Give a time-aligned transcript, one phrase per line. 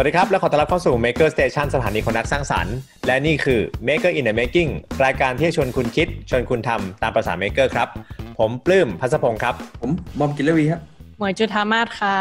[0.00, 4.70] วัสดีครับ และขอต้อนรับเข้าสู่ Maker Station สถานีคนนักสร้างสรรค์ และนี่คือ Maker in the Making
[5.04, 7.88] รายการที่จะชวนคุณคิด ชวนคุณทำตามภาษา Maker ครับ
[8.38, 10.80] ผมปลื้มพัสพงศ์ครับ ผมบอมกินเลวีครับ
[11.18, 12.16] หมวยจุธามาศค่ะ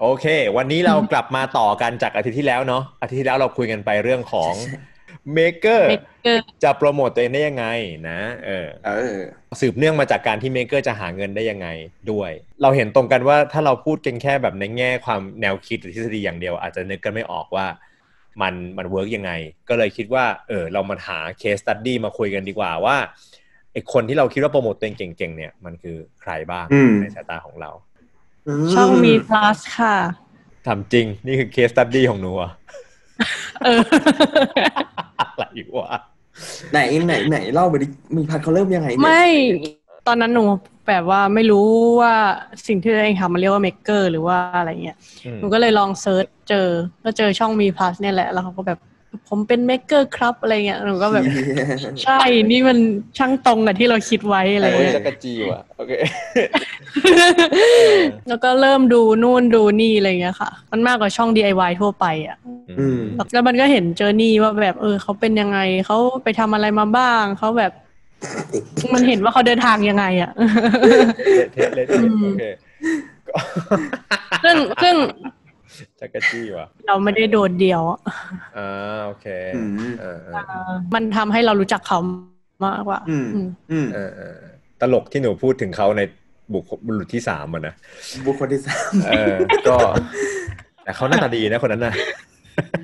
[0.00, 0.24] โอเค
[0.56, 4.52] วันนี้เรากลับมาต่อกันจากอาทิตย์ที่แล้วเนาะอาทิตย์ที่แล้วเราคุยกันไปเรื่องของ
[5.38, 7.66] Maker Maker จะโปรโมตตัวเองได้ยังไง
[8.10, 9.18] นะเออเออ
[9.60, 11.68] สืบเนื่องมาจากการที่เม k อร์จะหาเงินได้ยังไง
[12.10, 12.30] ด้วย
[12.62, 17.66] เราเห็นตรงกันว่าถ้าเราพูดกันแค่แบบในแง่ความแนวคิดหรือทฤษฎีอย่างเดียว อาจจะนึกกันไม่ออกว่า
[18.42, 19.32] มันมัน work ยังไง
[19.68, 22.96] ก็เลยคิดว่าเออเรามาหา case study มาคุยกันดีกว่าว่า
[23.72, 27.70] ไอคนที่เราคิดว่าโปรโมตตัวเองเก่งๆเนี่ยมันคือใครบ้างอืมในสายตาของเรา
[28.74, 29.96] ช่องมี plus ค่ะ
[30.66, 32.50] ทำจริงนี่คือ case study ของหนูอะ
[33.64, 33.80] เออ
[35.18, 35.44] อะไร
[35.76, 36.00] วะ
[36.72, 37.86] ไหนไหนไหนเล่าไปดิ
[38.16, 39.26] มีพัดเขาเริ่มยังไงเนี่ยไม่
[40.06, 40.44] ตอนนั้นหนู
[40.88, 41.68] แบบว่าไม่รู้
[42.00, 42.14] ว่า
[42.66, 44.96] สิ่งที่ตัวเองทำมันเรียกว่า maker หรือว่าอะไรเงี้ย
[45.26, 46.68] อืมหนูก็เลยลอง search เจอ
[47.04, 48.78] ก็เจอช่องมี plus เนี่ยแหละ แล้วเขาก็แบบ
[49.28, 51.24] ผมเป็น maker ครับอะไรเงี้ยหนูก็แบบ
[52.04, 52.78] ใช่นี่มัน
[53.18, 55.92] ช่างตรงกับที่เราคิดไว้อะไรโอ้ยเงี้ยจักรจีว่ะโอเค
[58.28, 62.36] แล้วก็เริ่มดูนู่นดูนี่อะไรเงี้ยค่ะ มันมากกว่าช่อง DIY ทั่วไปอะ
[62.78, 63.02] อืม
[63.32, 67.72] แล้วมันก็เห็นเจอร์นี่ว่าแบบเออเขาเป็นยังไงเขาไปทำอะไรมาบ้างเขาแบบ
[68.94, 70.32] มันเห็นว่าเขาเดินทางยังไงอะ
[71.52, 72.42] เทะเละเทะโอเค
[73.28, 73.34] ก็
[74.44, 74.94] ซึ่งซึ่ง
[76.00, 78.00] จักรจี้ว่ะเราไม่ได้โดดเดียวอะ
[78.56, 81.98] อ่าโอเคอืมเออเออเออมันทำให้เรารู้จักเขา
[82.64, 84.36] มากกว่า อืมอืมอืมเออเออ
[84.80, 86.02] ตลกที่หนูพูดถึงเขาใน
[86.52, 87.74] บุคบุรุษที่สามอะนะ
[88.26, 89.34] บุคคลที่สามเออ
[89.68, 89.76] ก็
[90.84, 91.94] แต่เขาหน้าตาดีนะคนนั้นนะ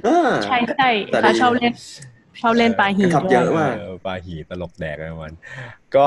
[0.06, 1.72] อ่าใช่ใช่แต่ดีเขาชอบเล่น
[2.41, 5.34] ชอบเล่นปลาหีขับเยอะมากเออปลาหีตลกแดกอะไรมัน
[5.94, 6.05] ก็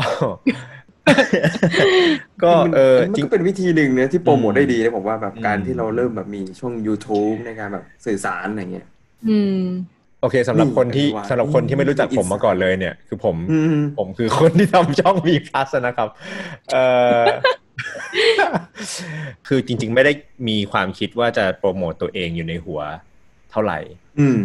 [2.44, 8.88] ก็มันเออมันจริงก็เป็นวิธีหนึ่งนะที่โปรโมทอืมได้ดีนะผมว่าแบบอืมการที่เราเริ่มแบบมีช่อง YouTube ในการแบบสื่อสารอะไรเงี้ย
[9.30, 9.61] อืม
[10.21, 16.10] โอเคสำหรับคนที่นี่สำหรับคนที่ไม่รู้จักผมอินไซด์มาก่อนเลยเนี่ย คือผมอืมผมคือคนที่ทำช่อง V Plus นะครับ
[16.73, 16.77] เอ
[17.21, 17.23] อ
[19.48, 20.11] คือจริง ๆ ไม่ได้
[20.48, 22.82] มีความคิดว่าจะโปรโมตตัวเองอยู่ในหัว
[23.52, 23.80] เท่าไหร่
[24.20, 24.38] อืม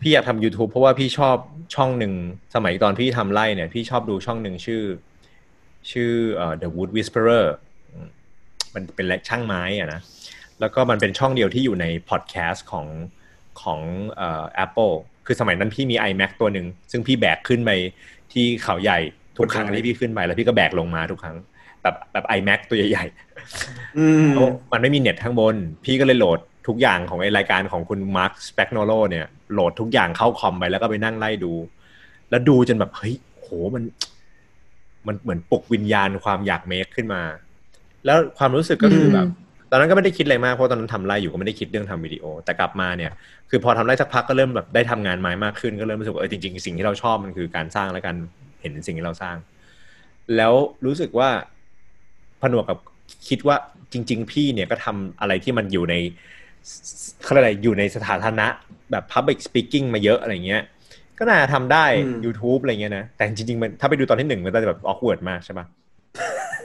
[0.00, 1.36] พี่อยากทำ YouTube เพราะว่าพี่ชอบ
[1.74, 2.12] ช่องหนึ่ง
[2.54, 4.82] สมัยตอนพี่ทำไล่เนี่ย พี่ชอบดูช่องหนึ่งชื่อ
[5.90, 7.46] ชื่อเอ่อ The Wood Whisperer
[7.92, 8.08] อืม
[8.74, 10.00] มันเป็นแลช่างไม้อะนะ
[10.60, 12.86] แล้วก็มันเป็นช่องเดียวที่อยู่ในพอดแคสต์ของ
[13.62, 13.80] ของ
[14.16, 14.94] เอ่อ Apple
[15.26, 17.70] คือสมัยนั้นพี่มี iMac ตัวหนึ่ง ซึ่งพี่แบกขึ้นไป
[18.32, 18.98] ที่เขาใหญ่
[19.36, 21.36] ทุกครั้งที่พี่ขึ้นไป แล้วพี่ก็แบกลงมาทุกครั้ง
[21.82, 31.52] แบบแบบ iMac ตัวใหญ่ๆอืมแล้วมันไม่มีเน็ตข้างบน พี่ก็เลยโหลดทุกอย่างของไอรายการของคุณมาร์คสเปกโนโลเนี่ยโหลดทุกอย่างเข้าคอมไปแล้วก็ไปนั่งไล่ดู
[32.30, 33.82] แล้วดูจนแบบ เฮ้ยโหมัน
[35.06, 37.22] มันเหมือนปลุกวิญญาณความอยากเมคขึ้นมา
[38.04, 39.26] แล้วความรู้สึกก็คือแบบ
[39.70, 43.12] ตอนนั้นก็ไม่ได้คิดอะไรมากเพราะตอนนั้นทำไล่อยู่ก็ไม่ได้คิดเรื่องทำวิดีโอ แต่กลับมาเนี่ย
[43.50, 48.16] คือพอทำไล่สักพักก็เริ่มแบบได้ทำงานไม้มากขึ้นก็เริ่มรู้สึกว่าเออจริงๆสิ่งที่เราชอบมันคือการสร้างและการ
[48.60, 49.36] เห็นสิ่งที่เราสร้าง
[50.36, 50.54] แล้ว
[50.86, 51.28] รู้สึกว่า
[52.40, 52.78] ผนวกกับ
[53.28, 53.56] คิดว่า
[53.92, 55.94] จริง ๆ พี่เนี่ยก็ทำอะไรที่มันอยู่ใน
[57.22, 58.46] เขาเรียกอะไรอยู่ในสถานะ
[58.90, 60.62] แบบ Public Speaking มาเยอะอะไรเงี้ย
[61.20, 65.66] ก็น่าจะทำได้อืม YouTube อะไรเงี้ยนะ แต่จริงๆมันถ้าไปดูตอนที่หนึ่งมันก็จะแบบ awkward มากใช่ปะ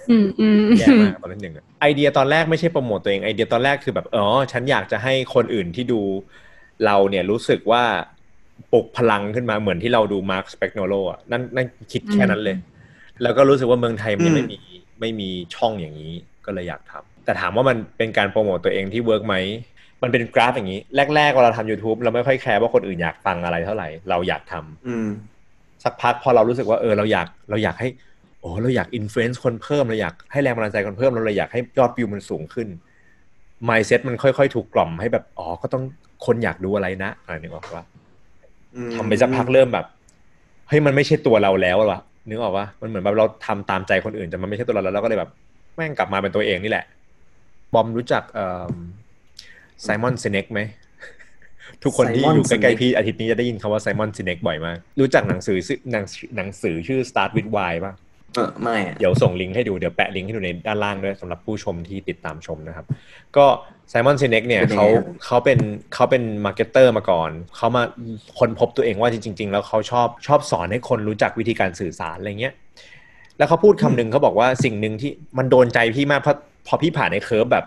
[0.10, 6.02] อืมอืมแย่มากตอนที่หนึ่งอะไอเดียตอนแรกไม่ใช่โปรโมตตัวเองไอเดียตอนแรกคือแบบอ๋อฉันอยากจะให้คนอื่นที่ดู
[6.86, 7.84] เราเนี่ยรู้สึกว่า
[8.74, 12.56] ปลุกพลังขึ้นมาเหมือนที่เราดู Marc Spagnuolo อะนั่นนั่นคิดแค่นั้นเลย
[13.24, 14.60] แล้วก็รู้สึกว่าเมืองไทยมันยังไม่มี
[15.02, 16.14] ไม่มีช่องอย่างนี้
[16.46, 19.36] ก็เลยอยากทำแต่ถามว่ามันเป็นการโปรโมตตัวเองที่ work ไหม
[20.04, 20.80] มันเป็นกราฟอย่างนี้
[21.16, 25.08] แรกๆเวลาทำ YouTube เราไม่ค่อยแคร์ว่าคนอื่นอยากฟังอะไรเท่าไหร่ เราอยากทำอืม
[25.84, 27.88] สักพักพอเรารู้สึกว่าเออเราอยากเราอยากให้
[28.42, 32.68] โอ้เราอยาก influence คนเพิ่มเราอยากให้แรงบันดาลใจคนเพิ่มเราเลยอยากให้ยอดวิวมันสูงขึ้น
[33.68, 35.84] mindset มันค่อยๆ ถูกกล่อมให้แบบอ๋อก็ต้อง
[36.26, 37.84] คนอยากดูอะไรนะอะไรนึกออกปะ
[38.76, 39.86] อืมทำไปสักพักเริ่มแบบ
[40.68, 45.32] เฮ้ยมันไม่ใช่ตัวเราแล้วอะวะนึกออกปะมันเหมือนแบบเราทำตามใจคนอื่นแต่มันไม่ใช่ตัวเราแล้วเราก็เลยแบบ
[45.76, 46.86] แม่งกลับมาเป็นตัวเองนี่แหละ
[47.74, 48.66] บอมรู้จักเอ่อ
[49.84, 50.62] ไซมอนเซเน็กไหม
[51.84, 56.06] ทุกคนที่อยู่ใกล้ๆพี่อาทิตย์นี้จะได้ยินคำว่าไซมอนเซเน็กบ่อยมาก รู้จักหนังสือชื่อหนัง
[56.38, 57.94] หนังสือชื่อ Start with Why ป่ะ
[58.36, 62.86] เออไม่อะเดี๋ยวส่งลิงก์ให้ดูเดี๋ยวแปะลิงก์ให้ดูในด้านล่างด้วยสำหรับผู้ชมที่ติดตามชมนะครับ
[63.38, 63.46] ก็
[63.90, 64.86] Simon Sinek เนี่ยเขา
[65.26, 65.60] เขาเป็น
[65.94, 67.84] เขาเป็น marketer มาก่อน เขามา
[68.38, 72.54] ค้นพบตัวเองว่าจริง ๆ แล้วเขาชอบชอบสอนให้คนรู้จักวิธีการสื่อสารอะไรเงี้ย
[73.38, 76.38] แล้วเขาพูดคำหนึ่งเขาบอกว่าสิ่งหนึ่งที่มันโดนใจพี่มากเพราะ
[76.68, 77.66] พอพี่ผ่านใน curve แบบ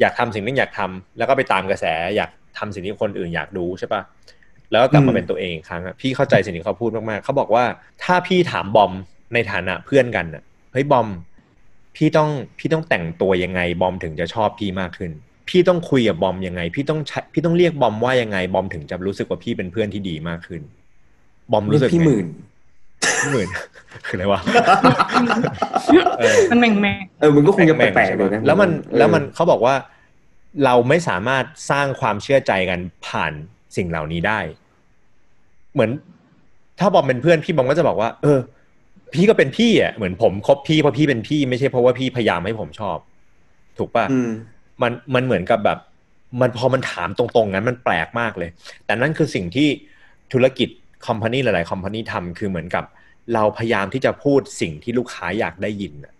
[0.00, 1.84] อยากทำสิ่งนี้อยากทำแล้วก็ไปตามกระแส
[2.16, 4.02] อยากทำสิ่งที่คนอื่นอยากดูใช่ปะ
[4.70, 7.64] แล้วก็กลับมาเป็นตัวเองอีกครั้งพี่เข้าใจสิ่งที่เขาพูดมากๆเขาบอกว่า
[8.04, 8.92] ถ้าพี่ถามบอม
[9.34, 11.08] ในฐานะเพื่อนกันอะเฮ้ยบอม
[11.96, 15.10] พี่ต้องพี่ต้องแต่งตัวยังไงบอมถึงจะชอบพี่มากขึ้น
[15.48, 17.00] พี่ต้องคุยกับบอมยังไง พี่ต้อง
[17.32, 20.62] พี่ต้องเรียกบอมว่ายังไงบอมถึงจะรู้สึกว่าพี่เป็นเพื่อนที่ดีมากขึ้น
[21.52, 22.26] บอมรู้สึกพี่ไงหมื่น
[23.32, 23.48] หมื่น
[24.06, 24.40] คืออะไรวะ
[26.18, 29.74] เออมันแม่งแม่งเออมึงก็คงจะแปบ่งๆลกใช่ๆไหมเลยนะแล้วมันเออแล้วมันเขาบอกว่า
[30.64, 33.32] เราไม่สามารถสร้างความเชื่อใจกันผ่าน
[33.76, 34.40] สิ่งเหล่านี้ได้
[35.74, 35.90] เหมือน
[36.80, 38.38] ถ้าบอมเป็นเพื่อนพี่บอมก็จะบอกว่า เออ
[39.14, 42.98] พี่ก็เป็นพี่อะเหมือนผมคบพี่เพราะพี่เป็นพี่ไม่ใช่เพราะว่าพี่พยายามให้ผมชอบ
[43.78, 44.30] ถูกป่ะอืม
[44.82, 45.78] มันมันเหมือนกับแบบ
[46.40, 48.50] มันพอมันถามตรงๆนั้นมันแปลกมากเลย
[48.84, 49.68] แต่นั่นคือสิ่งที่
[50.32, 50.68] ธุรกิจ
[51.06, 52.84] คอมพานีหลายๆคอมพานีทำคือเหมือนกับ
[53.34, 56.12] เราพยายามที่จะพูดสิ่งที่ลูกค้าอยากได้ยินน่ะ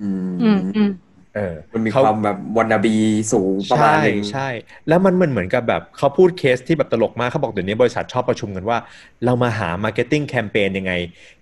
[0.00, 0.90] อืมอืมอืม
[1.36, 2.94] เออมันมีเขาความแบบวันนาบี
[3.32, 4.48] สูงประมาณหนึ่งใช่ใช่
[4.88, 8.78] แล้วมันมันเหมือนกับแบบเขาพูดเคสที่แบบตลกมากเขาบอกเดี๋ยวนี้บริษัทชอบประชุมกันว่า
[9.24, 10.92] เรามาหา marketing แคมเปญยังไง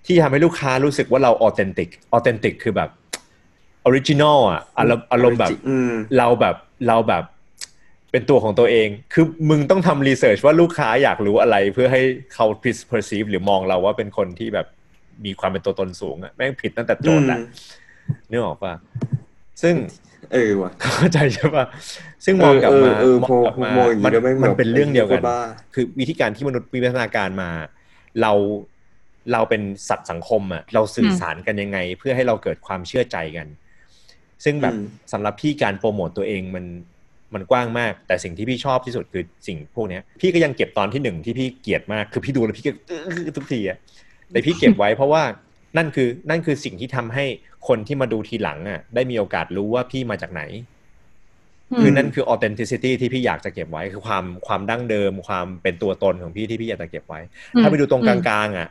[0.07, 2.91] ที่ทำให้ลูกค้ารู้สึกว่าเรา authentic authentic คือแบบ
[3.85, 6.57] original อะอารมณ์อารมณ์แบบอืมเราแบบ
[6.89, 7.25] เราแบบ
[8.13, 12.03] เป็นตัวของตัวเอง คือมึงต้องทำ research ว่าลูกค้าอยากรู้อะไรเพื่อให้
[12.35, 12.47] เขา
[12.91, 14.67] perceive หรือมองเราว่าเป็นคนที่แบบ
[15.25, 17.47] มีความเป็นตัวตนสูงอะแม่งผิดตั้งแต่โจทย์แหละอืม
[18.31, 18.75] นึกออกปะ
[19.63, 19.75] ซึ่ง
[20.33, 21.65] เออว่ะเข้าใจใช่ปะ
[22.25, 25.41] ซึ่งมองกลับมาเออเออมองกลับมาพอมองอย่างนี้มันแล้วแม่งมันแบบเป็นเรื่องเดียวกันโคตรบ้า
[25.75, 27.51] คือวิธีการที่มนุษย์วิวัฒนาการมา
[28.21, 28.33] เรา
[29.33, 33.47] เราเป็นสัตว์สังคมอะเราสื่อสารกันยังไง เพื่อให้เราเกิดความเชื่อใจกัน
[34.45, 36.65] ซึ่งแบบอืมสำหรับพี่การโปรโมตตัวเองมัน
[37.35, 43.79] มันกว้างมาก แต่สิ่งที่พี่ชอบที่สุดคือสิ่งพวกเนี้ยพี่ก็ยังเก็บตอนที่หนึ่งที่พี่เกลียดมากคือพี่ดูแล้วพี่ก็อื้อทุกทีอะ
[44.31, 45.23] แต่พี่เก็บไว้เพราะว่า
[45.77, 47.25] นั่นคือนั่นคือสิ่งที่ทำให้
[47.69, 50.43] คนที่มาดูทีหลังอะ ได้มีโอกาสรู้ว่าพี่มาจากไหน
[51.81, 57.21] คือนั่นคือ authenticity ที่พี่อยากจะเก็บไว้คือความความดั้งเดิม ความเป็นตัวตนของพี่ที่พี่อยากจะเก็บไว้
[57.63, 58.69] ถ้าไปดูตรงกลางๆอะ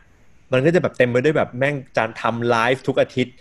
[0.54, 3.36] มันก็จะแบบเต็มไปด้วยแบบแม่งจานทำไลฟ์ทุกอาทิตย์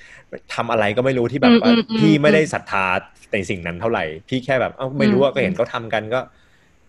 [0.54, 2.84] ทำอะไรก็ไม่รู้ที่แบบว่าอืมอืมอืมพี่ไม่ได้ศรัทธา
[3.32, 6.20] ในสิ่งนั้นเท่าไหร่ พี่แค่แบบเอ้าไม่รู้ว่าอืมก็เห็นเขาทำกันก็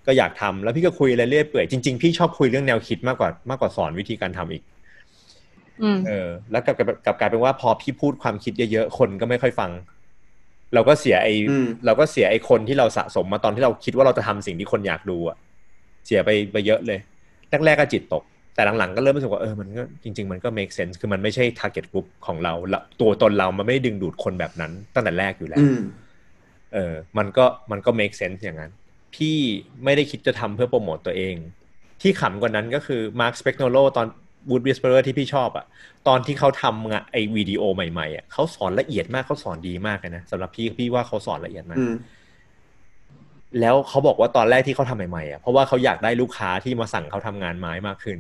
[0.08, 4.64] ก็อยากทำแล้วพี่ก็คุยอะไรเรื่อยเปื่อยจริงๆพี่ชอบคุยเรื่องแนวคิดมากกว่ามากกว่าสอนวิธีการทำอีก
[5.82, 9.72] อืมเออ แล้วกลับกลับกลับกลายเป็นว่าพอพี่พูดความคิดเยอะๆคนก็ไม่ค่อยฟัง
[10.74, 15.38] เราก็เสียไออืมเราก็เสียไอคนที่เราสะสมมาตอนที่เราคิดว่าเราจะทำสิ่งที่คนอยากดูอะ
[16.06, 17.00] เสียไปไปเยอะเลย
[17.66, 18.24] แรกๆก็จิตตก
[18.58, 25.80] แต่หลังๆก็เริ่มรู้สึกว่าเออมันก็จริง ๆ มันก็ make sense คือมันไม่ใช่ target group ของเราละตัวตนเรามันไม่ได้ดึงดูดคนแบบนั้น ตั้งแต่แรกอยู่แล้วอืม
[26.74, 28.72] เออ มันก็มันก็ make sense อย่างนั้น
[29.16, 29.38] พี่
[29.84, 31.36] ไม่ได้คิดจะทำเพื่อโปรโมตตัวเอง
[32.02, 34.08] ที่ขำกว่านั้นก็คือ Mark Specnolo ตอน
[34.50, 35.66] Wood Whisperer ที่พี่ชอบอะ
[36.08, 41.96] ตอนที่เขาทำงะไอวิดีโอใหม่ๆอะเขาสอนละเอียดมากเขาสอนดีมากเลยนะสำหรับพี่พี่ว่าเขาสอนละเอียดมากอืม
[43.60, 48.18] แล้วเขาบอกว่าตอนแรกที่เขาทำใหม่ๆอะเพราะว่าเขาอยากได้ลูกค้าที่มาสั่งเขาทำงานไม้มากขึ้น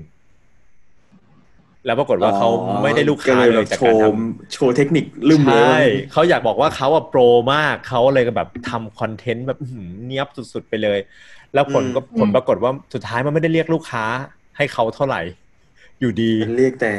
[1.87, 2.49] แล้วปรากฏว่าเขา
[2.81, 7.21] ไม่ได้ลูกค้าก็เลยแบบจากโชการว์ทำโชว์เทคนิคลืมเลใช่ยเขาอยากบอกว่าเขาอะโปร
[7.53, 10.99] มากเขาเลยก็แบบทำคอนเทนต์แบบอื้อหือเนี้ยบสุดๆไปเลย
[11.53, 14.05] แล้วผลก็อืมผลปรากฏว่าสุดท้ายมันไม่ได้เรียกลูกค้า
[14.57, 15.21] ให้เขาเท่าไหร่
[15.99, 16.93] อยู่ดีมันเรียกแต่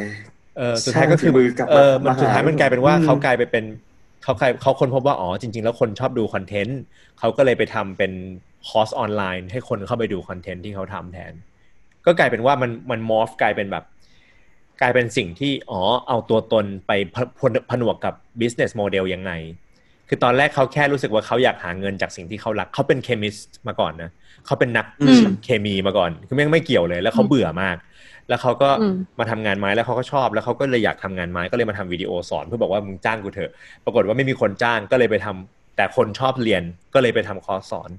[0.57, 3.65] เออสุดท้ายก็คือช่างฝีมือกลับมาเออมันมาหาสุดท้ายมันกลายเป็นว่าอืมเขากลายไปเป็น
[4.23, 6.79] เขากลายเขาคนพบว่าอ๋อจริง ๆ แล้วคนชอบดูคอนเทนต์
[7.19, 8.13] เขาก็เลยไปทำเป็น
[8.69, 11.33] คอร์สออนไลน์ ให้คนเข้าไปดูคอนเทนต์ที่เขาทำแทน
[12.07, 13.85] ก็กลายเป็นว่ามันมันมอฟกลายเป็นแบบ
[14.81, 17.41] กลายเป็นสิ่งที่อ๋อเอาตัวตนไปผผ
[17.71, 19.33] ผนวกกับ business model ยังไง
[20.09, 24.11] คือตอนแรกเขาแค่รู้สึกว่าเขาอยากหาเงินจากสิ่งที่เขารักเขาเป็นเคมิสต์มาก่อนนะ
[24.47, 27.77] เขาเป็นนักอืมเคมีมาก่อน คือไม่ไม่เกี่ยวเลย แล้วเขาเบื่อมาก
[28.29, 33.51] แล้วเขาก็อืมมาทำงานไม้แล้วเขาก็ชอบ แล้วเขาก็เลยอยากทำงานไม้ก็เลยมาทำวิดีโอสอนเพื่อบอกว่ามึงจ้างกูเถอะ
[33.85, 36.63] ปรากฏว่าไม่มีคนจ้างก็เลยไปทำแต่คนชอบเรียน
[36.95, 37.91] ก็เลยไปทำคอร์สสอน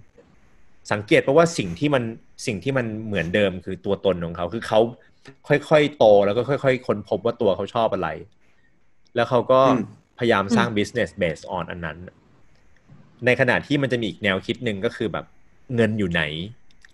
[0.91, 2.03] สังเกตเพราะว่าสิ่งที่มัน
[2.45, 4.79] สิ่งที่มันเหมือนเดิมคือตัวตนของเขาคือเขา
[5.47, 8.09] ค่อยๆโตแล้วก็ค่อย ๆค้นพบว่าตัวเขาชอบอะไร
[9.15, 9.81] แล้วเขาก็อืม
[10.19, 11.97] พยายามสร้าง business based on อันนั้น
[13.25, 15.25] ในขณะที่มันจะมีอีกแนวคิดหนึ่งก็คือแบบ
[15.75, 16.23] เงินอยู่ไหน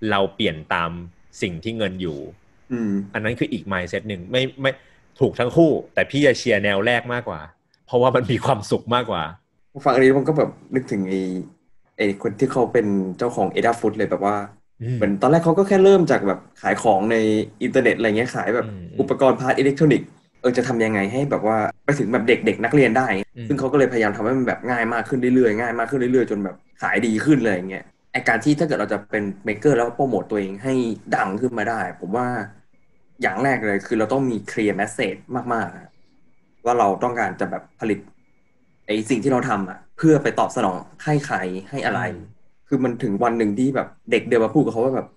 [0.09, 0.91] เราเปลี่ยนตาม
[1.41, 2.17] สิ่งที่เงินอยู่
[2.71, 4.71] อืมอันนั้นคืออีก mindset หนึ่งไม่ไม่
[5.19, 7.41] ถูกทั้งคู่ แต่พี่จะเชียร์แนวแรกมากกว่า
[7.85, 9.23] เพราะว่ามันมีความสุขมากกว่า
[9.85, 11.17] ฟังอันนี้มันก็แบบนึกถึงไอ้
[11.97, 12.85] ไอ้คนที่เขาเป็น
[13.17, 14.64] เจ้าของเอดาฟุตเลยแบบว่าอืม
[14.97, 17.15] เหมือนตอนแรกเขาก็แค่เริ่มจากแบบขายของใน
[17.63, 20.07] อินเทอร์เน็ตอะไรเงี้ยขายแบบอืมอุปกรณ์ part อิเล็กทรอนิกส์
[20.41, 30.73] เออจะทำยังไงให้แบบว่าไปถึงแบบเด็กเด็กนักเรียนได้อืมซึ่งเขาก็เลยพยายามทำให้มันแบบง่ายมากขึ้นเรื่อยๆง่ายมากขึ้นเรื่อยๆจนแบบขายดีขึ้นเลยอย่างเงี้ยไอการที่ถ้าเกิดเราจะเป็น maker แล้วโปรโมตตัวเองให้
[31.15, 32.27] ดังขึ้นมาได้ ผมว่า
[33.21, 35.15] อย่างแรกเลยคือเราต้องมี clear message
[35.53, 35.87] มากๆอะ
[36.65, 37.99] ว่าเราต้องการจะแบบผลิต
[38.87, 41.37] ไอสิ่งที่เราทำอะ เพื่อไปตอบสนองให้ใคร
[41.69, 42.34] ให้อะไรอืม
[42.67, 45.07] คือมันถึงวันหนึ่งที่แบบ เด็กเดินมาพูดกับเขาว่าแบบ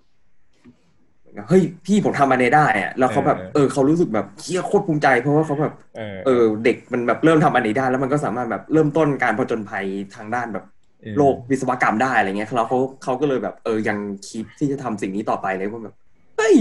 [1.49, 10.65] เฮ้ยพี่ผมทำอันนี้ได้อะแล้วเขาแบบเออเออเขารู้สึกแบบเชี่ยโคตรภูมิใจ เพราะว่าเขาแบบเออเออเด็กมันแบบเริ่มทำอันนี้ได้ แล้วมันก็สามารถแบบเริ่มต้นการผจญภัยทางด้านแบบ
[11.01, 13.97] เออโลกวิศวกรรมได้อะไรเงี้ยแล้วเขาเขาก็เลยแบบ เออยัง
[14.29, 15.95] คิดที่จะทำสิ่งนี้ต่อไปเลยว่าแบบ
[16.37, 16.55] เฮ้ย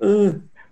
[0.00, 0.24] เออ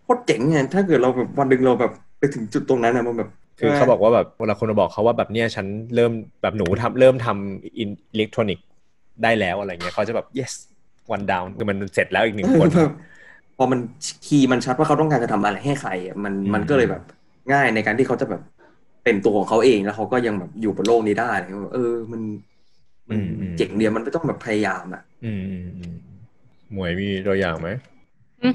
[0.03, 6.12] โคตรเจ๋งไงถ้าเกิดเราแบบวันหนึ่งเราแบบไปถึงจุดตรงนั้นนะมันแบบคือเขาบอกว่าแบบเวลาคนมาบอกเขาว่าแบบเนี้ยฉันเริ่ม
[6.43, 7.85] แบบหนูทำเริ่มทำอิ
[8.17, 8.67] เล็กทรอนิกส์
[9.23, 10.52] ได้แล้วอะไรเงี้ยเขาจะแบบ yes
[11.14, 12.92] one down คือมันเสร็จแล้วอีกหนึ่งคนเออแบบ
[13.56, 13.80] พอมัน
[14.26, 17.02] คีย์มันชัดว่าเขาต้องการจะทำอะไรให้ใครอะมันอืมมันก็เลยแบบ
[17.52, 18.42] ง่ายในการที่เขาจะแบบ
[19.04, 22.20] เป็นตัวของเขาเองแล้วเขาก็ยังแบบอยู่บนโลกนี้ได้อะไรเงี้ยเออ มัน
[23.08, 23.18] มัน
[23.58, 25.94] เจ๋งเดียวมันไม่ต้องแบบพยายามอะ อืมอืมอืม
[26.73, 27.68] หมวยมีตัวอย่างไหม
[28.42, 28.54] อืม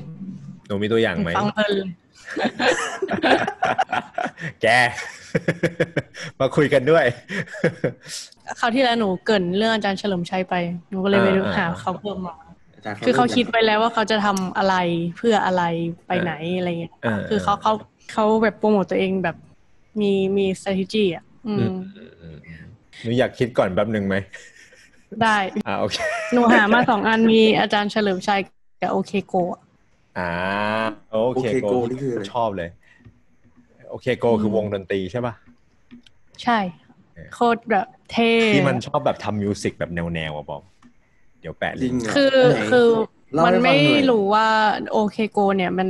[0.67, 1.89] หนูมีตัวอย่างไหมฟังเพลินเลย
[4.61, 4.67] แก
[6.39, 7.05] มาคุยกันด้วย
[8.59, 10.55] คราวที่แล้วหนูเกรินเรื่องอาจารย์เฉลิมชัยไป
[10.89, 12.35] หนูก็เลยไปดูอ่าหาอ่าเขาเพิ่มมา
[12.85, 14.75] จรย์คือเขาคิดไว้แล้วว่าเขาจะทำอะไร
[15.17, 15.63] เพื่ออะไร
[16.07, 17.73] ไปไหนอะไรเงี้ยเออคือเขาเขา
[18.13, 19.35] เขาแบบโปรโมตตัวเองแบบ
[20.01, 21.65] มีมี strategy อะอืมอื
[22.09, 22.63] มอืมอืม
[23.01, 24.15] หนูอยากคิดก่อนแป๊บหนึ่งไหม
[25.21, 25.95] ได้อ่าโอเค
[26.33, 28.41] หนูหามาสองอันมีอาจารย์เฉลิมชัย
[28.81, 29.59] กับโอเคโกะ
[30.17, 30.29] อ่า
[31.11, 31.73] โอเคโก
[32.33, 32.69] ชอบเลย
[33.89, 35.33] โอเคโกคือวงดนตรีใช่ป่ะ
[36.43, 36.59] ใช่
[37.35, 40.61] โคตรแบบเท่ที่มันชอบแบบทำมิวสิกแบบแนวๆอะบอก
[41.41, 42.87] เดี๋ยวแปะจลิริงงก์เหรคือไหนคือ
[43.33, 44.47] เล่ามันให้ฟังไม่หน่อยรู้ว่า
[44.91, 45.87] โอเคโก เนี่ยมัน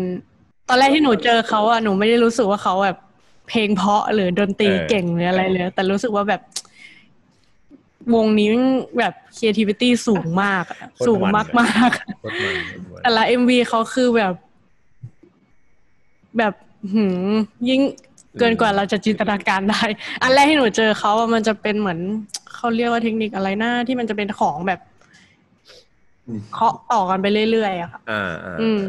[0.70, 2.98] ตอนแรกที่หนูเจอเขาอะหนูไม่ได้รู้สึกว่าเขาแบบ
[3.50, 6.42] เพลงเพราะหรือดนตรีเก่งหรืออะไรเลย แต่รู้สึกว่าแบบ
[8.16, 8.50] วงนี้
[8.98, 14.34] แบบ creativity สูงมากอะสูงมากมากๆโคตรมันโคตรมันแต่ละ MV เขาคือแบบ
[16.38, 16.54] แบบ
[16.94, 17.32] หืม
[17.70, 17.82] ยิ่ง
[18.40, 19.84] เกินกว่าเราจะจินตนาการได้
[20.22, 22.00] อันแรกที่หนูเจอเขาอะมันจะเป็นเหมือน
[22.54, 24.80] เขาเรียกว่าเทคนิคอะไรนะที่มันจะเป็นของแบบ
[26.28, 28.80] อืมเคาะต่อกันไปเรื่อยๆอะค่ะอ่าอ่าอืม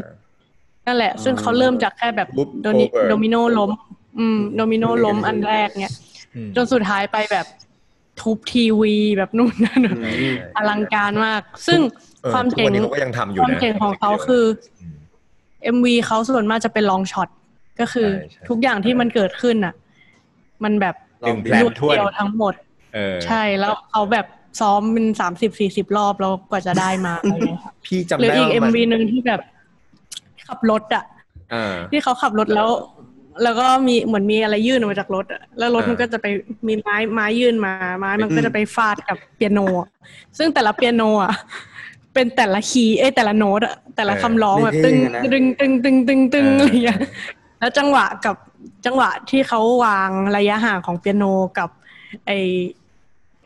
[0.85, 3.71] นั่นแหละ ซึ่งเขาเริ่มจากแค่แบบ Loop โดนิ over โดมิโนล้ม
[4.19, 5.93] อืม โดมิโนล้มอันแรกเนี่ย
[6.35, 7.45] อืมจนสุดท้ายไปแบบ
[8.21, 17.29] ทุบทีวีแบบนู่นนั่นอืมอลังการมาก ซึ่งเออทุกวันนี้เขาก็ยังทำอยู่นะความเจ๋งของเขาคือ MV เขาส่วนมากจะเป็น long shot
[17.79, 19.73] ก็คือใช่ใช่ทุกอย่างที่มันเกิดขึ้นอะ
[20.63, 22.53] มันแบบหนึ่งเราแพลนรวดเดียวถ้วนทั้งหมด
[22.93, 24.25] เออใช่แล้วเขาแบบ
[24.59, 29.41] ซ้อมเป็นสามสิบสี่สิบรอบแล้วกว่าจะได้มาอะไรเงี้ยค่ะพี่จำได้หรือว่ามันอีก MV หนึ่งที่แบบ
[30.47, 31.03] ขับรถอะ
[31.53, 32.69] อ่าที่เขาขับรถแล้ว
[33.43, 36.25] แล้วก็มีเหมือนมีอะไรยื่นออกมาจากรถอะแล้วรถอ่ามัมันก็จะไป
[36.67, 39.89] มีไม้ไม้ยื่นมาไม้มันก็จะไปฟาดกับเปียโนอะ
[40.37, 41.33] ซึ่งแต่ละเปียโนอะ
[42.13, 44.95] เป็นแต่ละคีย์เอ้ยแต่ละโน้ตอะแต่ละคำร้องแบบตึง
[45.33, 46.99] ตึงตึงตึงตึงตึงอะไรอย่างเงี้ย
[47.63, 48.35] แล้วจังหวะกับ
[48.85, 51.23] จังหวะที่เขาวางระยะห่างของเปียโน
[51.59, 51.69] กับ
[52.25, 52.31] ไอ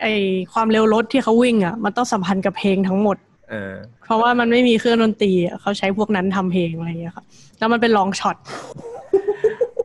[0.02, 0.06] ไอ
[0.54, 3.18] ความเร็วรถที่เขาวิ่งอะ มันต้องสัมพันธ์กับเพลงทั้งหมด
[3.50, 3.74] เออ
[4.06, 7.26] เพราะว่ามันไม่มีเครื่องดนตรีอะเขาใช้พวกนั้นทำเพลงอะไรอย่างเงี้ยค่ะ
[7.58, 8.36] แล้วมันเป็น long shot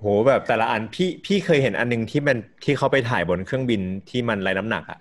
[0.00, 4.98] โหแบบแต่ละอันพี่พี่เคยเห็นอันหนึ่งที่มันที่เขาไปถ่ายบนเครื่องบินที่มันไร้น้ำหนักอะ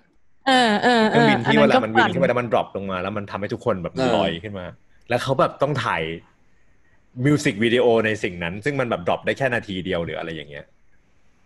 [0.48, 4.66] เออเออเออเคเอรื่องบินอันนั้นก็เวลาที่นั้เวนลาก็มันวิ่ปั่งนขึ้นไปแล้วมัน drop ลงมา แล้วมันทำให้ทุกคนแบบเออลอยขึ้นมา
[5.08, 6.02] แล้วเขาแบบต้องถ่าย
[7.24, 10.64] มิวสิกวิดีโอในสิ่งนั้น ซึ่งมันแบบ drop ได้แค่นาทีเดียวหรืออะไรอย่างเงี้ย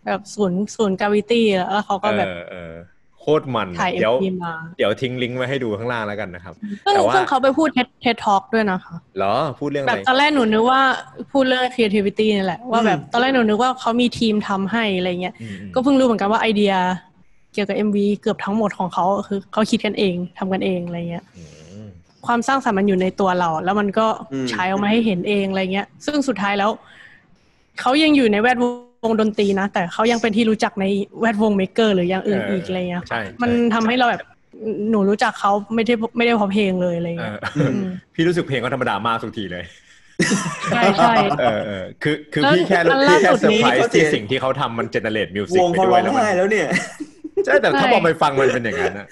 [0.06, 2.73] แบบศูนย์ศูนย์ gravity แล้วเขาก็แบบเออเออ
[3.20, 6.54] โคตรมันถ่ายเอ็เดี๋ยวมีมาเดี๋ยวทิ้งลิงก์ไว้ให้ดูข้างล่างแล้วกันนะครับ
[6.85, 10.80] ซึ่งแต่ว่าซึ่งเขาไปพูด TED TED Talk ด้วยนะคะเหรอ พูดเรื่องอะแบไรบตอนแรกหนูนึกว่า
[11.32, 16.75] พูดเรื่อง creativity นี่แหละว่าแบบตอนแรกหนูนึกว่าเขามีทีมทำให้อะไรเงี้ยอืมอืมก็เพิ่งรู้เหมือนกันว่าไอเดีย
[17.52, 21.49] เกี่ยวกับ MV เกือบทั้งหมดของเขาคือเขาคิดกันเองทำกันเองอะไรเงี้ยอืม
[22.26, 26.71] ความสร้างสรรค์มันอยู่ในตัวเรา แล้วมันก็อืมใช้ออกมาให้เห็นเองอะไรเงี้ย ซึ่งสุดท้ายแล้ว
[27.80, 28.64] เขายังอยู่ในแวดว
[29.11, 30.85] งดนตรีนะ แต่เขายังเป็นที่รู้จักใน
[31.21, 34.23] แวดวง maker หรืออย่างอื่นอีกอะไรเงี้ยใช่มันใช่ทำให้เราแบบ
[34.90, 37.78] หนูรู้จักเขาไม่ได้ไม่ได้เพราะเพลงเลยอะไรเอเงี้ยอม
[38.14, 39.64] พี่รู้สึกเพลงก็ธรรมดามากทุกทีเลย
[40.73, 46.66] ใช่ใช่เออเออคือคือแล้วพี่แค่อันพี่แค่ล่าสุเซอดร์นี้ไพรส์ที่สิ่งที่เขาทำมันเจเนเรตมิวสิกวงไปเขาด้ร้วอยงแล้วมันไห้แล้วเนี่ย
[47.45, 49.06] ใช่แต่ถ้าพอไปฟังมันเป็นอย่างนั้นอะ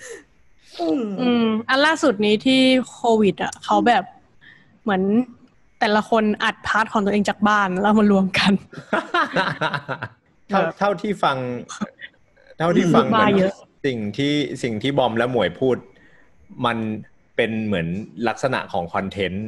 [1.20, 2.60] อืม อันล่าสุดนี้ที่
[2.92, 4.04] โควิด อะ เขาแบบ
[4.82, 5.02] เหมือน
[5.80, 8.52] แต่ละคนอัดพาร์ทของตัวเองจากบ้านแล้วมารวมกัน
[10.48, 11.36] เท่าเท่าที่ฟัง
[12.58, 13.54] เท่าที่ฟังบ้ามันเยอะ
[13.86, 15.76] สิ่งที่สิ่งที่บอมและหมวยพูด
[16.66, 16.78] มัน
[17.36, 17.86] เป็นเหมือน
[18.28, 19.46] ลักษณะของคอนเทนต์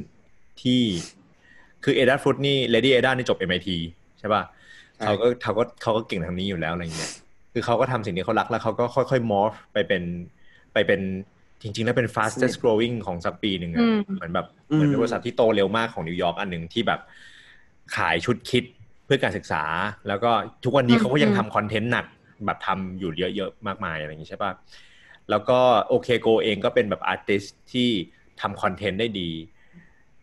[0.62, 0.82] ที่
[1.84, 3.68] คือ Adafruit นี่ Lady Ada นี่จบ MIT
[4.18, 4.42] ใช่ป่ะ
[4.96, 7.12] ใช่เขาก็เขาก็เขาก็เก่งทางนี้อยู่แล้วอะไรเงี้ย
[7.52, 10.02] คือเขาก็ทำสิ่งที่เขารักแล้วเขาก็ค่อยๆ morph ไปเป็น
[10.76, 11.02] ไปเป็น
[11.62, 17.00] จริง ๆ แล้วเป็น fastest growing ของสักปีหนึ่งอะอืมเหมือนแบบเหมือนเป็นบริษัทที่โตเร็วมากของนิวยอร์กอันหนึ่งที่แบบ
[17.96, 18.64] ขายชุด kit
[19.04, 19.62] เพื่อการศึกษา
[20.08, 20.30] แล้วก็
[20.64, 22.06] ทุกวันนี้อืมเขาก็ยังอืมทำคอนเทนต์หนัก
[22.46, 24.52] แบบทำอยู่เยอะๆมากมายอะไรอย่างนี้ใช่ปะ
[25.30, 27.42] แล้วก็ OK Go เองก็เป็นแบบ artist
[27.72, 27.88] ที่
[28.40, 29.30] ทำคอนเทนต์ได้ดี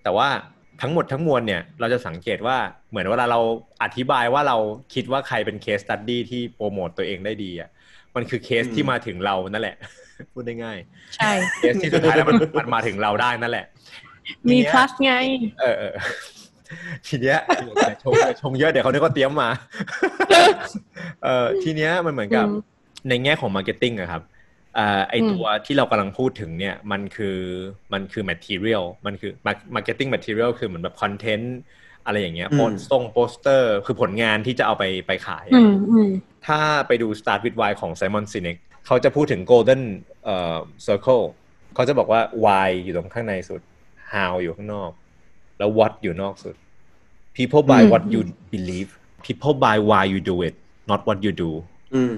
[0.04, 0.28] แต่ว่า
[0.82, 2.58] ทั้งหมดทั้งมวลเนี่ยเราจะสังเกตว่า
[2.90, 3.40] เหมือนเวลาเรา
[3.84, 4.58] อธิบายว่าเรา
[4.94, 7.70] คิดว่าใครเป็น case study ที่โปรโมตตัวเองได้ดีอะ
[8.16, 9.78] มันคือเคสที่มาถึงเรานั่นแหละ
[10.34, 10.78] พูดได้ง่าย
[11.16, 13.66] ใช่เคสที่สุดท้ายแล้วมันมันมาถึงเราได้นั่นแหละ
[14.52, 15.14] มีทีเนี้ย plus ไง
[15.60, 15.94] เออเออ
[17.08, 19.50] ทีเนี้ยอย่าชงอย่าชงเยอะเดี๋ยวเขาเนี่ยก็เตรียมมา
[21.24, 24.22] เออทีเนี้ยมันเหมือนกับอืมในแง่ของ marketing อะครับ
[24.76, 27.38] เอ่อไอตัวที่เรากำลังพูดถึงเนี่ยมันคือ
[27.94, 29.32] มันคือ material มันคือ
[29.76, 31.58] marketing material คือเหมือนแบบคอนเทนต์
[32.06, 36.10] อะไรอย่างเงี้ยอืมโพสต์ส่งโปสเตอร์คือผลงานที่จะเอาไปไปขายอือะมอืม
[36.48, 39.82] ถ้าไปดู Start with Why ของ Simon Sinek เขาจะพูดถึง Golden
[40.24, 41.24] เอ่อ Circle
[41.76, 43.62] เขาจะบอกว่า Why อยู่ตรงข้างในสุด
[44.14, 44.92] How อยู่ข้างนอก
[45.58, 46.56] แล้ว What อยู่นอกสุด
[47.36, 48.22] People buy อืม what you
[48.54, 48.90] believe
[49.26, 50.56] People buy why you do it
[50.90, 51.52] not what you do
[51.96, 52.14] อืม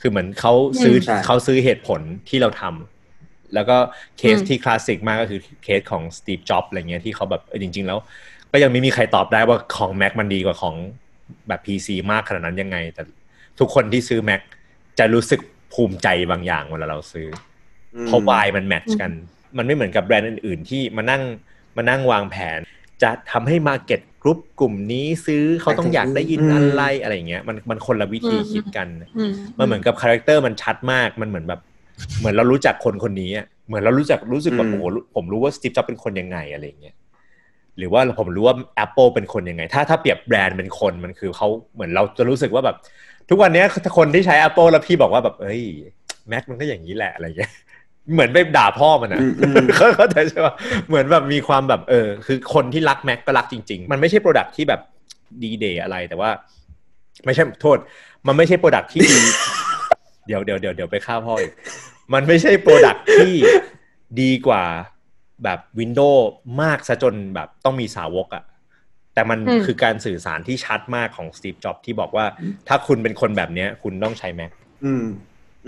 [0.00, 0.52] คือเหมือนเขา
[0.82, 3.76] ซื้อใช่เขาซื้อเหตุผลที่เราทำแล้วก็
[4.18, 7.98] เคสอืมที่คลาสสิกมากก็คือเคสของสตีฟจ็อบอะไรเงี้ยที่เขาแบบเออจริง ๆ แล้ว
[8.52, 10.74] ก็ยังไม่มีใครตอบได้ว่าของ Mac มันดีกว่าของ
[11.48, 13.02] แบบ PC มากขนาดนั้นยังไง แต่
[13.58, 14.40] ทุกคนที่ซื้อ Mac
[14.98, 15.40] จะรู้สึก
[15.72, 17.28] ภูมิใจบางอย่างเวลาเราซื้อ
[17.94, 19.12] อเพราะ Y มันแมทช์กัน
[19.56, 21.22] มันไม่เหมือนกับแบรนด์อื่น ๆ ที่มานั่ง
[21.76, 22.58] มานั่งวางแผน
[23.02, 31.60] จะทำให้ market group กลุ่มนี้ซื้อเขาต้องอยากได้ยินอืมอะไรอะไรอย่างเงี้ยมันมันคนละวิธีอืมคิดกันอืมมันเหมือนกับคาแรคเตอร์มันชัดมากมันเหมือนแบบ
[32.18, 36.94] เหมือนเรารู้จักคนคนนี้อะเหมือนเรารู้จักรู้สึกแบบอืมโอ้โหผมรู้ว่า Steve Jobs เป็นคนยังไงอะไรอย่างเงี้ย
[37.78, 42.76] หรือว่าผมรู้ว่า Apple เป็นคนยังไง ถ้าถ้าเปรียบแบรนด์เป็นคนมันคือเขาเหมือนเราจะรู้สึกว่าแบบ
[43.28, 45.62] ทุกวันเนี้ยคนที่ใช้ Apple แล้วพี่บอกว่าแบบเอ้ย
[46.28, 47.52] Mac มันก็อย่างนี้แหละอะไรอย่างเงี้ย
[48.12, 50.54] เหมือนไปด่าพ่อมันอะอืมอืมเขาเข้าใจใช่ปะ
[50.88, 54.80] เหมือนแบบมีความแบบเออ คือคนที่รัก Mac ก็รักจริง ๆ มันไม่ใช่ product ที่แบบ
[55.42, 56.30] ดีเด่อะไรแต่ว่า
[57.24, 57.78] ไม่ใช่โทษ
[58.26, 59.20] มันไม่ใช่ product ที่ดี
[60.26, 61.52] เดี๋ยวเดี๋ยวเดี๋ยวเดี๋ยวไปฆ่าพ่ออีก
[62.12, 63.34] มันไม่ใช่ product ที่
[64.20, 64.64] ดีกว่า
[65.44, 66.30] แบบ Windows
[66.62, 68.44] มากซะจนแบบต้องมีสาวกอะ
[69.14, 72.24] แต่มันอืมคือการสื่อสารที่ชัดมากของ Steve Jobs ที่บอกว่า
[72.68, 74.52] ถ้าคุณเป็นคนแบบเนี้ย คุณต้องใช้ Mac
[74.84, 75.04] อืม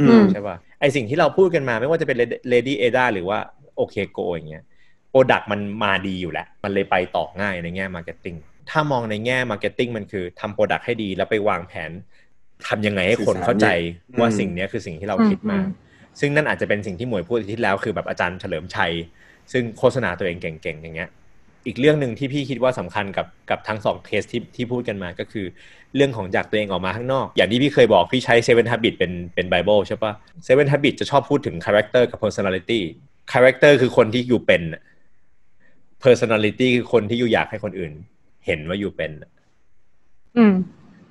[0.00, 2.16] อือืมมใช่ป่ะไอสิ่งที่เราพูดกันมาไม่ว่าจะเป็น
[2.52, 3.38] Lady Ada หรือว่า
[3.76, 4.64] OK Go อย่างเงี้ย
[5.10, 8.36] product มันมาดีอยู่แล้ว มันเลยไปต่อง่ายในแง่ marketing
[8.71, 11.90] ถ้ามองในแง่ marketing มันคือทำ product ให้ดีแล้วไปวางแผน
[12.69, 13.66] ทำยังไงให้คนเข้าใจ
[14.10, 15.66] อืมว่าสิ่งเนี้ยคือสิ่งที่เราคิดมาอืม
[16.21, 18.92] ซึ่งนั่นอาจจะเป็นสิ่งที่หมวยพูดอาที่แล้วคือแบบอาจารย์เฉลิมชัย
[19.52, 21.10] ซึ่งโฆษณาตัวเองเก่งๆอย่างเงี้ย
[21.66, 25.46] อีกเรื่องหนึ่งที่พี่คิดว่าสำคัญกับกับทั้งสองเคสที่ที่พูดกันมาก็คือ
[25.96, 30.12] เรื่องของจากตัวเองออกมาข้างนอก อย่างที่พี่เคยบอกพี่ใช้ Seven Habit เป็นเป็นไบเบิลใช่ปะ
[30.46, 32.80] Seven Habit จะชอบพูดถึง Character กับ Personality
[33.32, 34.62] Character คือคนที่อยู่เป็น
[36.04, 37.92] Personality คือคนที่อยู่อยากให้คนอื่น
[38.46, 39.10] เห็นว่าอยู่เป็น
[40.36, 40.54] อืม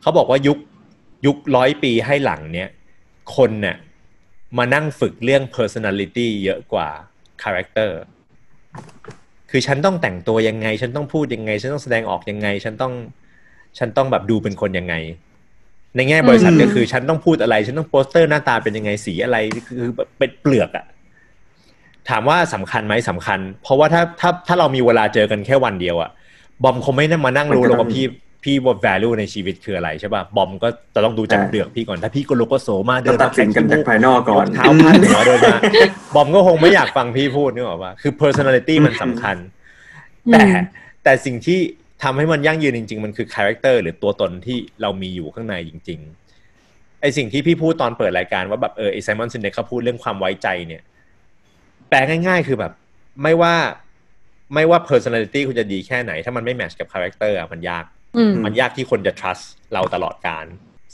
[0.02, 0.58] เขาบอกว่ายุค
[1.26, 2.70] ยุคร้อยปีให้หลังเนี้ย
[3.36, 3.76] คนเนี่ย
[4.58, 6.90] มานั่งฝึกเรื่อง personality เยอะกว่า
[7.44, 7.92] character
[9.56, 12.94] คือฉันต้องแต่งตัวยังไง ฉันต้องพูดยังไง ฉันต้องแสดงออกยังไง ฉันต้อง
[13.80, 14.96] ฉันต้องแบบดูเป็นคนยังไง
[15.96, 19.38] ในแง่บริษัทอืมก็คือฉันต้องพูดอะไร ฉันต้องโปสเตอร์หน้าตาเป็นยังไงสีอะไร
[19.68, 20.86] คือแบบเป็นเปลือกอะ
[22.10, 26.10] ถามว่าสำคัญไหมสำคัญ เพราะว่าถ้าถ้าถ้าเรามีเวลาเจอกันแค่วันเดียวอะ
[26.64, 28.06] บอมคงไม่ได้มานั่งรู้หรอกว่าพี่
[28.44, 35.58] พี่ว่า value ในชีวิตคืออะไรใช่ป่ะบอมก็จะต้องดูจากใช่เปลือกพี่ก่อน ถ้าพี่โกโรโกโสเดิก็ตัดสินกันจากภายนอกก่อน เท้าพันหัวเดินมา
[36.16, 39.38] บอมก็คงไม่อยากฟังพี่พูดนึกออกว่าคือ personality มันสำคัญ
[40.32, 40.54] แต่อืม
[41.04, 41.60] แต่สิ่งที่
[42.04, 46.00] ทำให้มันยั่งยืนจริง ๆ มันคือคาแรคเตอร์หรือตัวตนที่เรามีอยู่ข้างในจริง
[46.50, 50.82] ๆ ไอสิ่งที่พี่พูดตอนเปิดรายการว่าแบบเออไอ Simon Sinek เขาพูดเรื่องความไว้ใจเนี่ย
[51.90, 52.74] แปลง่าย ๆ คือแบบ
[53.24, 53.56] ไม่ว่า
[54.54, 57.93] ไม่ว่า personality คุณจะดีแค่ไหน ถ้ามันไม่ match กับคาแรคเตอร์มันยากอื
[58.30, 60.46] มมันยากที่คนจะ trust เราตลอดกาล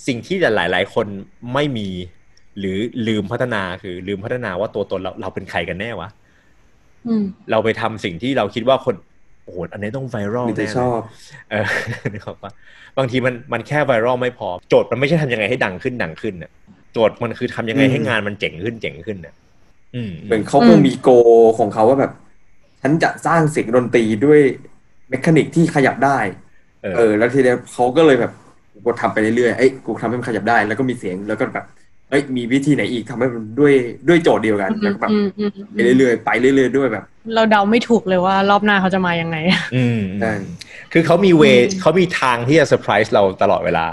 [0.08, 1.08] สิ่งที่หลาย ๆ คน
[1.54, 1.90] ไม่มี
[2.60, 2.78] หรือ
[3.08, 6.10] ลืมพัฒนาคือ ลืมพัฒนาว่าตัวตนเราเราเป็นใครกันแน่วะ
[7.08, 8.96] อืมเราไปทำสิ่งที่เราคิดว่าคน
[9.44, 11.02] โอ้โหอันนี้ต้องไวรัลมีแต่แน่ชเลยอบ
[11.52, 11.66] เออ
[12.14, 12.52] นึกออกปะ
[12.98, 16.52] บางทีมันมันแค่ไวรัลไม่พอ โจทย์มันไม่ใช่ทำยังไงให้ดังขึ้นดังขึ้นน่ะ
[16.94, 19.36] โจทย์มันคือทำยังไงอืมให้งานมันเจ๋งขึ้นเจ๋งขึ้นน่ะ
[19.96, 21.10] อืมเหมือนเขาคงมี goal
[21.60, 22.14] ของเขาว่าแบบ
[22.82, 24.42] ฉันจะสร้างเสียงดนตรีด้วย
[25.10, 26.18] mechanic ที่ขยับได้
[26.84, 28.32] เออเออ แล้วทีเนี้ยเขาก็เลยแบบ
[28.86, 31.66] กูทำไปเรื่อยๆเอ้ยกูทำให้มันขยับได้ แล้วก็มีเสียงแล้วก็แบบ
[32.10, 33.74] เอ้ยมีวิธีไหนอีกทำให้มันด้วย
[34.08, 37.04] ด้วยโจทย์เดียวกันแล้วก็แบบอืมอืมไปเรื่อยๆไปเรื่อยๆด้วยแบบ
[37.36, 39.38] เราเดาไม่ถูกเลยว่ารอบหน้าเขาจะมายังไง
[39.76, 40.34] อืมใช่
[40.94, 43.86] คือเขามี way อืมเขามีทางที่จะเซอร์ไพรส์เราตลอดเวลา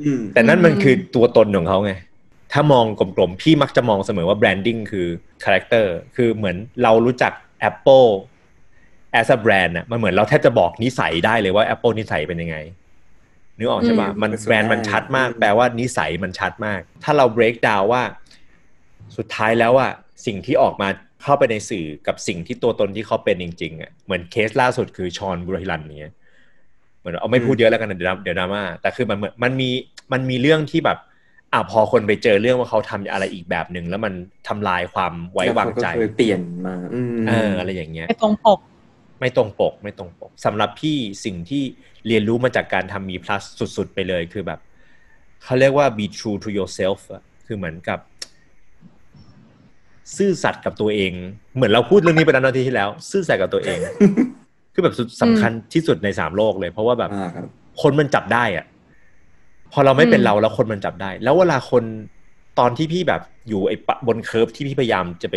[0.00, 1.92] อืมแต่นั่นมันอืมคือตัวตนของเขาไง
[2.52, 5.06] ถ้ามองกลมๆ พี่มักจะมองเสมอว่า branding คือ
[5.44, 7.32] คาแรคเตอร์คือเหมือนเรารู้จัก
[7.70, 8.08] Apple
[9.20, 12.56] as a brand น่ะมันเหมือนเราแทบจะบอกนิสัยได้เลยว่า Apple นิสัยเป็นยังไง
[13.58, 18.02] นึกออกใช่ปะอืมมันเป็นส่วนแบรนด์มันชัดมากอืมแปลว่านิสัยมันชัดมาก ถ้าเรา break down ว่า
[19.16, 19.92] สุดท้ายแล้วอะ
[20.26, 20.88] สิ่งที่ออกมา
[21.22, 26.14] เข้าไปในสื่อกับสิ่งที่ตัวตนที่เขาเป็นจริงๆอะเหมือนเคสล่าสุดคือฌอนบูรณะหิรัญเนี้ย
[26.98, 29.70] เหมือนเอาไม่พูดเยอะแล้วกันเดี๋ยวเดี๋ยวดราม่าแต่คือมันเหมือนมันมี
[30.12, 30.98] มันมีเรื่องที่แบบ
[31.52, 34.12] อะพอคนไปเจอเรื่องว่าเขาทำอะไรอีกแบบหนึ่งแล้วมัน
[34.48, 38.58] ทำลายความไว้วางใจแล้วเขก็เคยเปลี่ยนมาอืมเอออะไรอย่างเงี้ยไปตรงปก
[39.20, 41.62] ไม่ตรงปก ไม่ตรงปกสำหรับพี่สิ่งที่
[42.06, 43.42] เรียนรู้มาจากการทำมี plus
[43.76, 44.60] สุดๆ ไปเลยคือแบบ
[45.42, 47.98] เขาเรียกว่า be true to yourself อะคือเหมือนกับ
[50.16, 51.12] ซื่อสัตย์กับตัวเอง
[51.54, 53.78] เหมือนเราพูดเรื่องนี้ไปแล้วนาทีที่แล้ว ซื่อสัตย์กับตัวเอง
[54.74, 57.46] คือแบบสุดสำคัญที่สุดในสามโลกเลย เพราะว่าแบบอ่าครับ
[57.82, 58.66] คนมันจับได้อะ
[59.72, 61.84] พอเราไม่เป็นอืมเราแล้วคนมันจับได้ แล้วเวลาคน
[62.58, 65.36] ตอนที่พี่แบบอยู่ไอ้ปะบน curve ที่พี่พยายามจะไป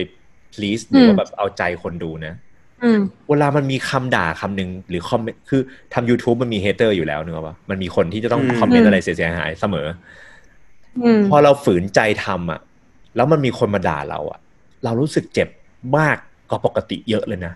[0.54, 2.51] please หรือว่าแบบเอาใจคนดูนะอืม
[3.30, 5.62] เวลามันมีคำด่าคำหนึ่งหรือคอมเมนต์คือ
[5.94, 9.88] ทำ YouTube มันมี hater อยู่แล้วเนกอะปะมันมีคนที่จะต้องอืมคอมเมนอืต์มอะไรเสียหายเสมอ
[11.04, 12.60] อืมพอเราฝืนใจทำอะ
[13.16, 14.40] แล้วมันมีคนมาด่าเรา อะ
[14.84, 15.50] เรารู้สึกเจ็บ
[15.98, 16.18] มาก
[16.50, 17.54] กว่าปกติเยอะเลยนะ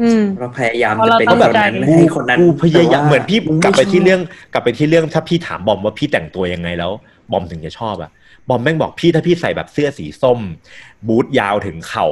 [0.00, 4.20] อืมเราพยายามเพราะจะเราเป็นต้องคแบบนนั้นกูให้คนนั้นกูพยายามแต่ว่เหมือนพี่กูกลับไปที่ม่ชเรื่อง
[4.52, 6.92] กลับไปที่เรื่องถ้าพี่ถามบอมว่าพี่แต่งตัวยังไงแล้ว
[7.32, 8.10] บอมถึงจะชอบอะ
[8.48, 10.40] บอมแม่งบอกพี่ถ้าพี่ใส่แบบเสื้อสีส้ม
[11.08, 12.06] บูทยาวถึงเข่า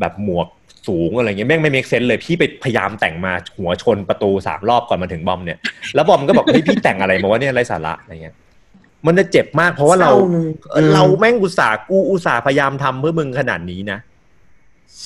[0.00, 0.48] แบบหมวก
[0.88, 5.58] สูงอะไรเงี้ยแม่งไม่เมคเซนเลยพี่ไปพยายามแต่งมาหัวชนประตูสามรอบก่อนมาถึงบอมเนี่ย
[5.94, 8.34] แล้วบอมก็บอกเฮ้ยพี่แต่งอะไรมาว่าเนี่ยไรสาระอะไรเงี้ย
[9.06, 13.98] มันจะเจ็บมากเพราะว่าเราศลยเออเราแม่งอุตส่าห์กูอุตส่าห์พยายามทำเพื่อมึงขนาดนี้นะ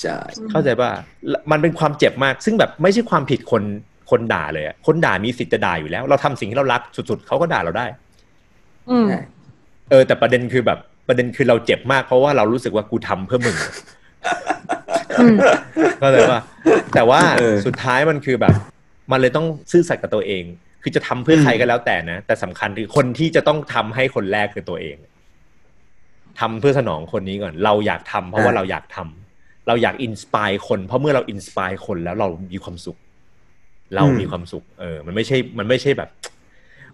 [0.01, 0.19] ใช่
[0.51, 0.91] เข้าใจป่ะ
[1.29, 3.62] แล้วมันเป็นความเจ็บมาก ซึ่งแบบไม่ใช่ความผิดคน
[4.11, 7.87] คนด่าเลยอะคนด่ามีสิทธิ์จะด่าอยู่แล้ว เราทำสิ่งที่เรารักสุดๆเขาก็ด่าเราได้
[8.91, 9.21] อืมใช่
[9.91, 13.57] เออ แต่ประเด็นคือแบบประเด็นคือเราเจ็บมากเพราะว่าเรารู้สึกว่ากูทำเพื่อมึง
[15.20, 15.37] อืม
[16.00, 16.40] เข้าใจป่ะ
[16.94, 17.20] แต่ว่า
[17.66, 18.54] สุดท้ายมันคือแบบ
[19.11, 20.44] มันเลยต้องซื่อสัตย์กับตัวเอง
[20.83, 24.96] คือจะทำเพื่อใครก็แล้วแต่นะ แต่สำคัญคือคนที่จะต้องทำให้คนแรกคือตัวเอง
[26.40, 32.98] ทำเพื่อสนองคนนี้ก่อน เราอยากทำเพราะว่าเราอยากทำเราอยาก inspire คน เพราะเมื่อเรา inspire คนแล้วเรามีความสุข
[33.96, 36.11] เรามีความสุข เออ มันไม่ใช่ มันไม่ใช่แบบ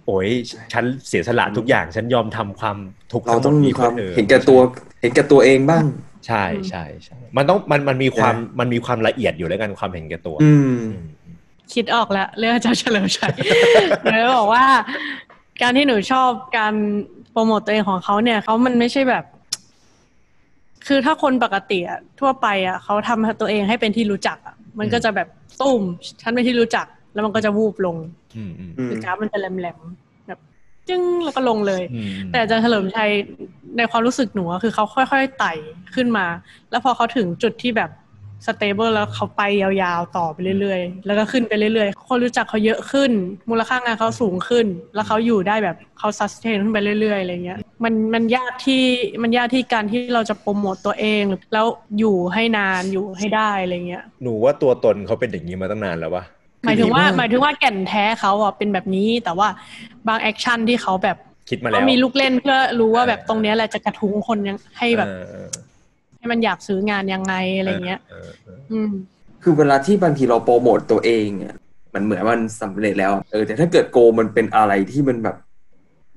[0.07, 0.29] โอ้ย
[0.73, 2.77] ฉันเสียสละทุกอย่าง ฉันยอมทำความ
[3.13, 4.59] ทุกข์เราทั้งหมดงมีนี้เพื่อออ ต้องมีความเห็นแก่ตัว
[5.01, 5.85] เห็นแก่ตัวเองบ้าง
[6.27, 10.97] ใช่ใช่ใช่มันต้องมันมันมีความมันมีความละเอียดอยู่แล้วกันความเห็นแก่ตัว อืมอืม
[11.75, 13.35] คิดออกแล้ว เรื่องอาจารย์เฉลิมชัย
[14.03, 14.65] หนูบอกว่า
[15.63, 16.75] การที่หนูชอบการ
[17.33, 19.25] โปรโมตตัวเองของเขาเนี่ยเขามันไม่ใช่แบบ
[20.87, 25.29] คือถ้าคนปกติอะทั่วไปอะเขาทำตัวเองให้เป็นที่รู้จักอะมันก็จะแบบ
[25.61, 25.83] ตุ้ม
[26.23, 27.97] ฉันเป็นที่รู้จัก แล้วมันก็จะวูบลง
[28.37, 29.77] อืมอืมอืมคือกราฟมันจะแหลมๆแบบ
[30.89, 33.11] จึ้งแล้วก็ลงเลยอืมแต่อาจารย์เฉลิมชัย
[33.77, 35.53] ในความรู้สึกหนูอะคือเขาค่อยๆไต่
[35.95, 36.27] ขึ้นมา
[36.71, 37.91] แล้วพอเขาถึงจุดที่แบบ
[38.47, 43.11] stable แล้วเขาไปยาวๆต่อไปเรื่อยๆ แล้วก็ขึ้นไปเรื่อยๆ คนรู้จักเขาเยอะขึ้น
[43.51, 48.83] มูลค่างานเขาสูงขึ้น แล้วเขาอยู่ได้แบบเขา sustain ขึ้นไปเรื่อยๆอะไรเงี้ยมันมันยากที่
[49.23, 51.67] มันยากที่การที่เราจะโปรโมตตัวเองแล้ว
[51.99, 56.25] อยู่ให้นานอยู่ให้ได้อะไรเงี้ยหนูว่าตัวตนเขาเป็นอย่างนี้มาตั้งนานแล้ววะ
[56.65, 59.49] หมายถึงว่าดีมากหมายถึงว่าแก่นแท้เขาอะเป็นแบบนี้ แต่ว่า
[60.09, 61.17] บางแอคชั่นที่เขาแบบ
[61.51, 65.49] คิดมาแล้เขาวมีลูกเล่นเพื่อรู้ว่าแบบตรงเนี้ยแหละจะกระทุ้งคนยังให้แบบเออเออ
[66.19, 68.91] ให้มันอยากซื้องานยังไงอะไรเงี้ยเออเอออืม
[69.43, 71.55] คือเวลาที่บางทีเราโปรโมตตัวเองอะ
[71.95, 75.37] มันเหมือนมันสำเร็จแล้วอะเออแต่ถ้าเกิดโกมันเป็นอะไรที่มันแบบ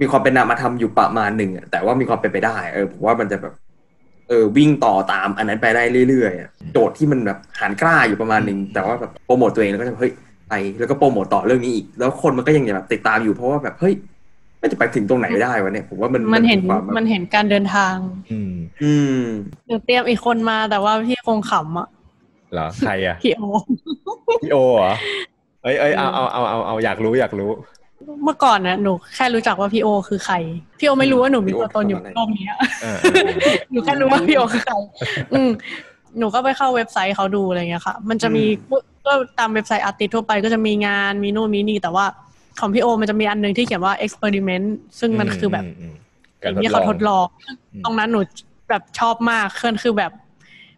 [0.01, 3.53] มีความเป็นนามธรรมอยู่ประมาณหนึ่งอะแต่ว่ามีความเป็นไปได้ เออผมว่ามันจะแบบ
[4.29, 10.13] เออวิ่งต่อตามอันนั้นไปได้เรื่อยๆอะโจทย์ที่มันแบบหันกล้าอยู่ประมาณหนึ่งแต่ว่าแบบโปรโมตตัวเองแล้วก็จะเฮ้ย
[10.49, 13.93] ไปแล้วก็โปรโมตต่อเรื่องนี้อีก แล้วคนมันก็ยังแบบติดตามอยู่เพราะว่าแบบเฮ้ย
[14.59, 17.95] ไม่จะไปถึงตรงไหนได้วะเนี่ยผมว่ามันมันเห็นความแบบมันเห็นการเดินทาง
[18.31, 19.21] อืมอืม
[19.67, 21.87] หนูเตรียมอีกคนมาแต่ว่าพี่คงขำอะ
[22.53, 23.41] เหรอใครอะพี่โอ
[24.41, 24.93] พี่โอเหรอ
[25.63, 27.51] เอ้ยเอ้ยเอาเอาเอาเอาเอาอยากรู้อยากรู้
[28.23, 30.35] เมื่อก่อนนะหนูแค่รู้จักว่าพี่โอ คือใคร
[30.79, 34.75] พี่โอไม่รู้ว่าหนูมีตัวตนอยู่ในโลกนี้อะเออเออเออหนูแค่รู้ว่าพี่โอคือใคร
[35.33, 35.49] อืม
[36.19, 38.43] หนูก็ไปเข้าเว็บไซต์เขาดูอะไรเงี้ยค่ะ มันจะมี
[39.05, 42.05] ก็ตามเว็บไซต์ artist ทั่วไปก็จะมีงานมีนู่นมีนี่ แต่ว่า
[42.59, 44.67] ของพี่โอมันจะมีอันหนึ่งที่เขียนว่า experiment
[44.99, 45.95] ซึ่งมันคือแบบอืม
[46.43, 48.19] สิ่งที่เขาทดลองอืมตรงนั้นหนู
[48.69, 50.11] แบบชอบมากคือคือแบบ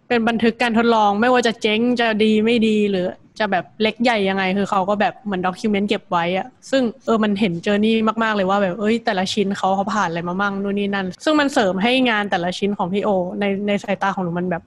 [0.08, 3.06] เป็นบันทึกการทดลองไม่ว่าจะเจ๊งจะดีไม่ดีหรือ
[3.40, 14.64] จะแบบเล็กใหญ่ยังไง คือเขาก็แบบเหมือน document เก็บไว้อะซึ่งเออมันเห็น journey มาก ๆ เลยว่าแบบเอ้ยแต่ละชิ้นเขาเขาผ่านอะไรมามั่งนู่นนี่นั่น ซึ่งมันเสริมให้งานแต่ละชิ้นของพี่โอ ในในสายตาของหนูมันแบบ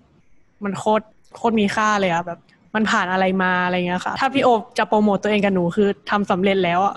[0.65, 1.05] มันโคตร
[1.37, 2.39] โคตรมีค่าเลยอะแบบ
[2.75, 4.49] มันผ่านอะไรมาอะไรเงี้ยค่ะ ถ้าพี่โอ
[4.79, 6.95] จะโปรโมตตัวเองกับหนูคือทำสำเร็จแล้วอะ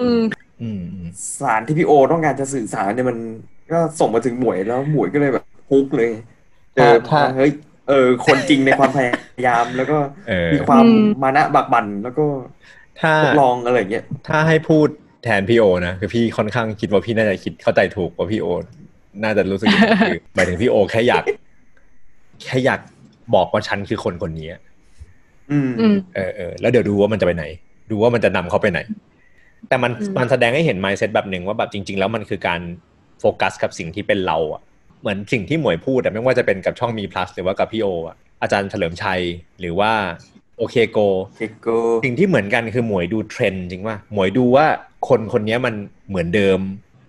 [0.00, 0.20] อืม
[0.62, 1.08] อืมอืม
[1.40, 3.18] สารที่พี่โอต้องการจะสื่อสารเนี่ยมัน
[3.72, 6.10] ก็ส่งมาถึงหมวยแล้วหมวยก็เลยแบบฮุกเลย
[6.74, 7.52] เจอถ้าเฮ้ย
[7.88, 12.26] เออคนจริงในความพยายามแล้วก็เออมีความอืมมานะบักบันแล้วก็
[13.00, 14.88] ถ้าทดลองอะไรอย่างเงี้ยถ้าให้พูด
[15.24, 18.46] แทนพี่โอนะคือพี่ค่อนข้างคิดว่าพี่น่าจะคิดเข้าใจถูกว่าพี่โอ
[19.22, 21.24] น่าจะรู้สึกอย่างนั้นคือหมายถึงพี่โอแค่อยาก
[22.44, 22.80] แค่อยาก
[23.34, 24.48] บอกว่าฉันคือคนคนนี้
[25.50, 27.44] อืมอืมเออเออแล้วเดี๋ยวดูว่ามันจะไปไหน
[27.90, 28.80] ดูว่ามันจะนำเขาไปไหน
[29.68, 32.60] แต่มันอืมมันแสดงให้เห็น mindset แบบหนึ่งว่าแบบจริง ๆ แล้วมันคือการ
[33.20, 34.62] โฟกัสกับสิ่งที่เป็นเราอะ
[35.00, 39.20] เหมือนสิ่งที่หมวยพูดอะไม่ว่าจะเป็นกับช่องมี plus หรือว่ากับพี่โออะอาจารย์เฉลิมชัย
[39.60, 39.92] หรือว่า
[40.58, 40.98] OK Go
[41.36, 41.68] OK Go
[42.04, 44.66] สิ่งที่เหมือนกันคือหมวยดูเทรนด์จริงว่าหมวยดูว่า
[45.08, 45.74] คนคนนี้มัน
[46.08, 46.60] เหมือนเดิม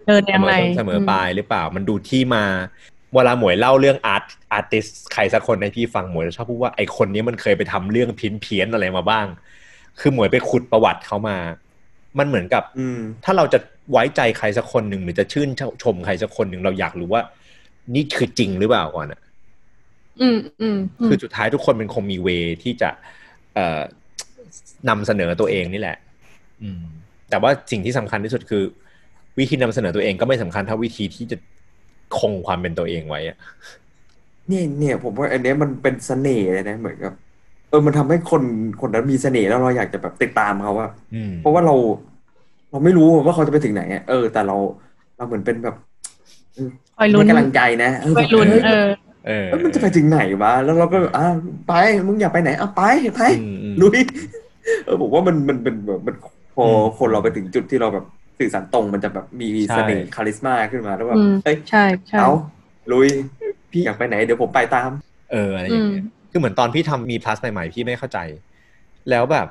[0.08, 2.44] เดินเสยังมไงอต้นเสมอปลายหรือเปล่า มันดูที่มา
[3.13, 9.28] เวลาหมวยเล่าเรื่องอาร์ตอาร์ติสใครสักคนในพี่ฟังหมวยจะชอบพูดว่าไอคนนี้มันเคยไปทำเรื่องพินเพี้ยนๆอะไรมาบ้าง
[10.00, 11.38] คือหมวยไปขุดประวัติเขามา
[12.19, 13.60] มันเหมือนกับอืมถ้าเราจะ
[13.91, 15.50] ไว้ใจใครสักคนหนึ่งหรือจะชื่น
[15.84, 17.21] ชมใครสักคนหนึ่งเราอยากรู้ว่า
[17.95, 19.21] นี่คือจริงหรือเปล่าก่อนอะ
[20.21, 22.28] อืมอืมอืมคือสุดท้ายทุกคนเป็นคงมีเว
[22.63, 22.89] ที่จะ
[23.54, 23.82] เอ่อ
[24.89, 25.97] นำเสนอตัวเองนี่แหละ
[26.62, 26.82] อืม
[27.30, 28.63] แต่ว่าสิ่งที่สำคัญที่สุดคือ
[29.38, 31.38] วิธีนำเสนอตัวเองก็ไม่สำคัญเท่าวิธีที่จะ
[32.19, 33.38] คงความเป็นตัวเองไว้อะ
[34.47, 37.13] เนี่ยเนี่ยผมว่าอันเนี้ยมันเป็นเสน่ห์เลยนะเหมือนกับ
[37.69, 38.43] เออมันทำให้คน
[38.82, 41.76] คนนั้นมีเสน่ห์แล้วเราอยากจะแบบติดตามเขาอะอืมเพราะว่าเรา
[42.71, 44.58] เราไม่รู้ว่าเขาจะไปถึงไหนอะเออ แต่เรา
[45.17, 45.76] เราเหมือนเป็นแบบ
[46.97, 48.88] คอยลุ้นให้กำลังใจนะเออคอยลุ้นเฮ้ยเออ
[49.28, 51.26] เออเอ้ยมันจะไปถึงไหนวะแล้วเราก็อ่า
[51.67, 51.74] ไป
[52.08, 52.82] มึงอยากไปไหนอะไป
[53.15, 54.00] ไปอืมอืมลุย
[54.86, 56.15] เออผมว่ามันมันเป็นแบบมัน
[56.56, 58.06] พออมคนเราไปถึงจุดที่เราแบบ
[58.41, 62.32] สื่อสารตรงมันจะแบบมีใช่เสน่ห์ charisma ขึ้นมาแล้วแบบอืมเอ้ยใช่ใช่เอา
[62.91, 63.08] ลุย
[63.71, 64.89] พี่อยากไปไหนเดี๋ยวผมไปตาม
[65.32, 68.19] เอออะไรอย่างเงี้ยอืมคือเหมือนตอนพี่ทำมี plus ใหม่ๆพี่ไม่เข้าใจ
[69.10, 69.47] แล้วแบบ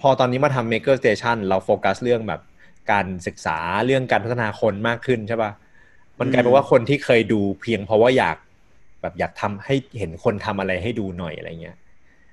[0.00, 2.40] พอตอนนี้มาทำ maker station เราโฟกัสเรื่องแบบ
[2.92, 5.52] การศึกษาเรื่องการพัฒนาคนมากขึ้นใช่ปะ
[6.20, 8.36] มันกลายเป็นว่าคนที่เคยดูเพียงเพราะว่าอยาก
[9.02, 11.76] แบบอยากทำให้เห็นคนทำอะไรให้ดูหน่อยอะไรเงี้ย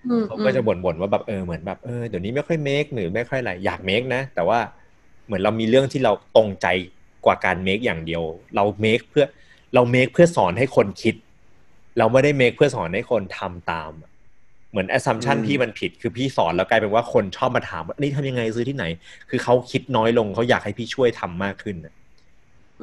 [0.07, 4.59] อืมเขาก็จะบ่นๆว่าแบบเออเหมือนแบบเออเดี๋ยวนี้ไม่ค่อย make หรือไม่ค่อยอะไรอยาก make นะแต่ว่า
[5.27, 6.67] เหมือนเรามีเรื่องที่เราตรงใจ
[7.25, 8.23] กว่าการ make อย่างเดียว
[8.55, 9.25] เรา make เพื่อ
[9.73, 11.15] เรา make เพื่อสอนให้คนคิด
[11.97, 13.91] เราไม่ได้ make เพื่อสอนให้คนทำตาม
[14.71, 18.85] เหมือน assumption อืมพี่มันผิดคือพี่สอนแล้วกลายเป็นว่าคนชอบมาถามว่านี่ทำยังไงซื้อที่ไหน
[19.29, 21.93] คือเขาคิดน้อยลงเขาอยากให้พี่ช่วยทำมากขึ้นน่ะ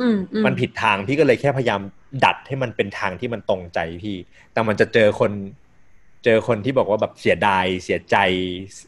[0.01, 1.81] อืมอืมมันผิดทางพี่ก็เลยแค่พยายาม
[2.25, 4.17] ดัดให้มันเป็นทางที่มันตรงใจพี่
[4.53, 5.33] แต่มันจะเจอคน
[6.25, 8.17] เจอคนที่บอกว่าแบบเสียดายเสียใจ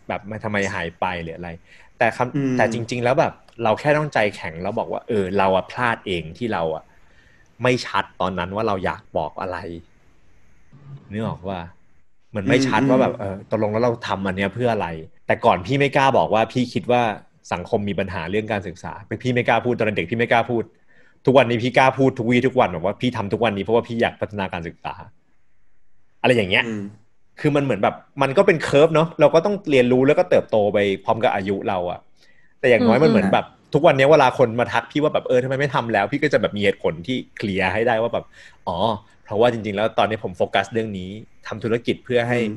[0.08, 1.50] แบบมาทำไมหายไปหรืออะไร
[1.98, 3.32] แต่คำอืมแต่จริง ๆ แล้วแบบ
[3.62, 6.84] เราแค่ต้องใจแข็งแล้วบอกว่า เออ เราอะพลาดเองที่เราอะ
[7.62, 9.58] ไม่ชัดตอนนั้นว่าเราอยากบอกอะไร
[11.10, 11.60] นึกออกว่า
[12.30, 14.88] เหมือนไม่ชัดว่าแบบเออตกลงแล้วเราทำอันเนี้ยเพื่ออะไร
[15.26, 17.02] แต่ก่อนพี่ไม่กล้าบอกว่าพี่คิดว่า
[17.52, 20.64] สังคมมีปัญหาเรื่องการศึกษาพี่ไม่กล้าพูดตอนเด็กพี่ไม่กล้าพูด
[21.26, 24.94] ทุกวันนี้พี่กล้าพูดทุกวีทุกวันแบบว่าพี่ทำทุกวันนี้เพราะว่าพี่อยากพัฒนาการศึกษา
[26.22, 26.84] อะไรอย่างเงี้ยอืม
[27.40, 32.00] คือมันเหมือนแบบมันก็เป็นเคอร์ฟเนาะเราก็ต้องเรียนรู้แล้วก็เติบโตไปพร้อมกับอายุเราอะ
[32.60, 38.24] แต่อย่างน้อยมันเหมือนแบบทุกวันนี้เวลาคนมาทักพี่ว่าแบบเออทำไมไม่ทำแล้ว พี่ก็จะแบบมีเหตุผลที่เคลียร์ให้ได้ว่าแบบ
[38.66, 38.76] อ๋อ
[39.24, 41.08] เพราะว่าจริง ๆ แล้วตอนนี้ผมโฟกัสเรื่องนี้
[41.46, 42.56] ทำธุรกิจเพื่อให้อืม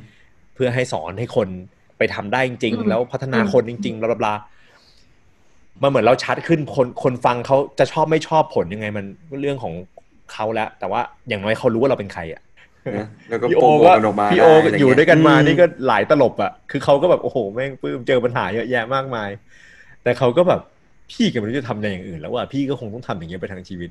[0.55, 1.47] เพื่อให้สอนให้คน
[1.97, 4.33] ไปทำได้จริงอืมๆแล้วพัฒนาคนจริงๆบลาบลา
[5.81, 9.05] มันเหมือนเราชัดขึ้นคนคนฟังเขาจะชอบไม่ชอบผลยังไงมัน
[9.41, 9.73] เรื่องของ
[10.33, 12.48] เขาแล้วแต่ว่าอย่างน้อยเขารู้ว่าเราเป็นใครอะนะ
[13.29, 19.29] แล้วก็พี่โปโอรโมทก็กันออกมาพี่โอได้ะไรอยู่เงี้ด้วยกันมาอืนี่ก็หลายตลบอะ คือเขาก็แบบโอ้โหแม่งปลื้มเจอปัญหาเยอะแยะมากมาย
[20.03, 20.61] แต่เขาก็แบบ
[21.11, 23.89] พี่ก็ไม่รู้จะทำอะไรอย่างอื่น แล้วว่าพี่ก็คงต้องทำอย่างเงี้ยไปทั้งชีวิต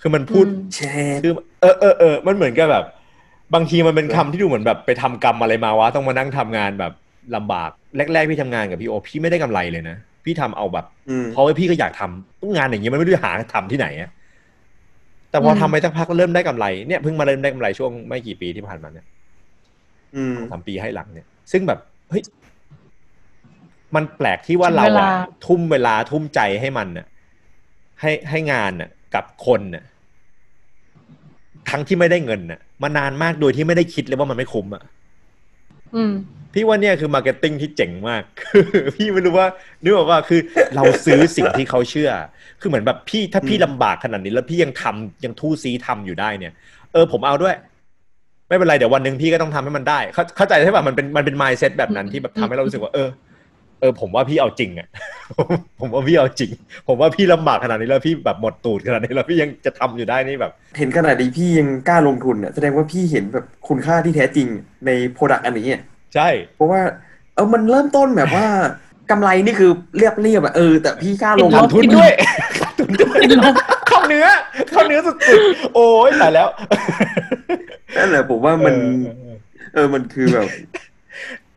[0.00, 2.84] คือมันพูดอืมแชร์คือเออเออเออมันเหมือนกับแบบ
[3.54, 6.92] บางทีมันเป็นคำที่ดูเหมือนแบบไปทำกรรมอะไรมาวะต้องมานั่งทำงานแบบ
[7.36, 7.70] ลำบาก
[8.12, 14.10] แรกๆพี่ทำงานกับพี่โอพี่ไม่ได้กำไรเลยนะพี่ทำเอาแบบอืมเพราะว่าพี่ก็อยากทำงานอย่างเงี้ยมันไม่รู้จะหาทำที่ไหนอะ
[15.34, 19.06] แต่พออมทำไปสักพักก็เริ่มได้กำไรเนี่ยเพิ่งมาเริ่มได้กำไรช่วงไม่กี่ปีที่ผ่านมาเนี่ย
[20.16, 21.78] อืมสามปีให้หลังเนี่ย ซึ่งแบบ
[22.10, 22.22] เฮ้ย
[23.94, 27.06] มันแปลกที่ว่าเราเวลาอะทุ่มเวลาทุ่มใจให้มันน่ะ
[28.00, 29.84] ให้ให้งานน่ะกับคนน่ะ
[31.70, 34.82] ทั้งที่ไม่ได้เงินน่ะมานานมากโดยที่ไม่ได้คิดเลยว่ามันไม่คุ้มอะ
[35.94, 36.12] อืม
[36.54, 38.64] พี่ว่าเนี่ยคือ marketing ที่เจ๋งมากคือ
[38.96, 39.48] พี่ไม่รู้ว่า
[39.82, 40.40] นึกออกว่าคือ
[40.74, 42.10] เราซื้อสิ่งที่เขาเชื่อ
[42.60, 46.52] คือเหมือนแบบพี่ถ้าพี่อืมลำบากขนาดนี้แล้วพี่ยังทำยังทู่ซี้ทำอยู่ได้เนี่ย
[46.92, 47.54] เออผมเอาด้วย
[48.48, 53.08] ไม่เป็นไรเดี๋ยววันหนึ่งพี่ก็ต้องทำให้มันได้เข้าเข้าใจใช่ป่ะมันเป็นมันเป็น mindset แบบนั้นที่แบบทำให้เรารู้สึกว่าเออ
[53.80, 54.88] เออผมว่าพี่เอาจริงอะ
[55.80, 56.50] ผมว่าพี่เอาจริง
[56.88, 64.48] ผมว่าพี่ลำบากขนาดนี้แล้วพี่แบบหมดตูดขนาดนี้แล้วพี่ยังจะทำอยู่ได้นี่แบบ เห็นขนาดนี้พี่ยังกล้าลงทุนเนี่ยแสดงว่าพี่เห็นแบบคุณค่าที่แท้จริง
[64.86, 65.82] ใน product อันนี้อะ
[66.14, 66.80] ใช่ เพราะว่า
[67.34, 68.46] เออมันเริ่มต้นแบบว่า
[69.10, 72.10] กำไรนี่คือเรียบเรียบๆอะเออแต่พี่กล้าลงติดลขาดทุนด้วย
[72.58, 73.54] ขาดทุนด้วยติดลบ
[73.88, 74.26] เข้าเนื้อ
[74.70, 76.48] เข้าเนื้อสุดๆโอ้ยตายแล้ว
[77.96, 78.74] นั่นแหละผมว่ามัน
[79.04, 79.36] เออเออ
[79.74, 80.48] เออมันคือแบบ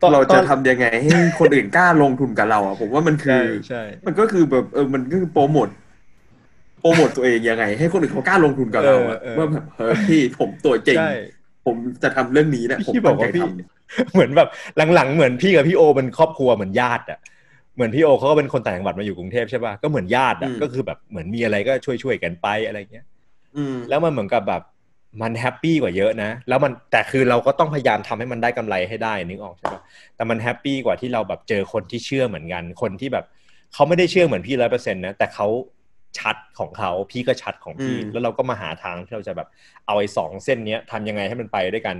[0.00, 5.68] ตอนเราตจะอนทำยังไงให้คนอื่นกล้าลงทุนกับเราอะผมว่ามันคืใช่อใช่มันก็คือแบบเออมันก็คือโปรโมท
[6.80, 11.10] โปรโมทตัวเองยังไง ให้คนอื่นเขากล้าลงทุนกับเราอะเออเออว่าแบบเฮ้ยพี่ผมตัวจริงใช่
[11.68, 14.48] ผมจะทำเรื่องนี้นะผมพี่บอกว่าตั้งใจพี่ทำเหมือนแบบ
[14.94, 17.18] หลังๆเหมือนพี่กับพี่โอเป็นครอบครัวเหมือนญาติอะ
[17.74, 23.06] เหมือนพี่โอเขาก็เป็นคนต่างจังหวัดมาอยู่กรุงเทพใช่ป่ะก็เหมือนญาติอะก็คือแบบเหมือนมีอะไรก็ช่วยช่วยๆกันไปอะไรเงี้ย
[23.56, 24.62] อืมแล้วมันเหมือนกับแบบ
[25.22, 29.82] มัน happy กว่าเยอะนะ แล้วมันแต่คือเราก็ต้องพยายามทำให้มันได้กำไรให้ได้นึกออกใช่ปะ
[30.16, 33.24] แต่มัน happy กว่าที่เราแบบเจอคนที่เชื่อเหมือนกัน คนที่แบบ
[33.74, 35.46] เขาไม่ได้เชื่อเหมือนพี่ร้อยเปอร์เซ็นต์นะแต่เขา
[36.18, 39.48] ชัดของเขาพี่ก็ชัดของพี่อืมแล้วเราก็มาหาทางที่เราจะแบบ
[39.86, 41.96] เอาไอ้สองเส้นเนี้ยทำยังไงให้มันไปด้วยกัน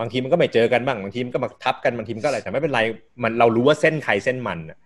[0.00, 2.80] บางทีมันก็ไม่เจอกันบ้างบางทีมันก็มาทับกันบางทีมันก็อะไรแต่ไม่เป็นไร
[3.22, 4.78] มันเรารู้ว่าเส้นใครเส้นมันน่ะ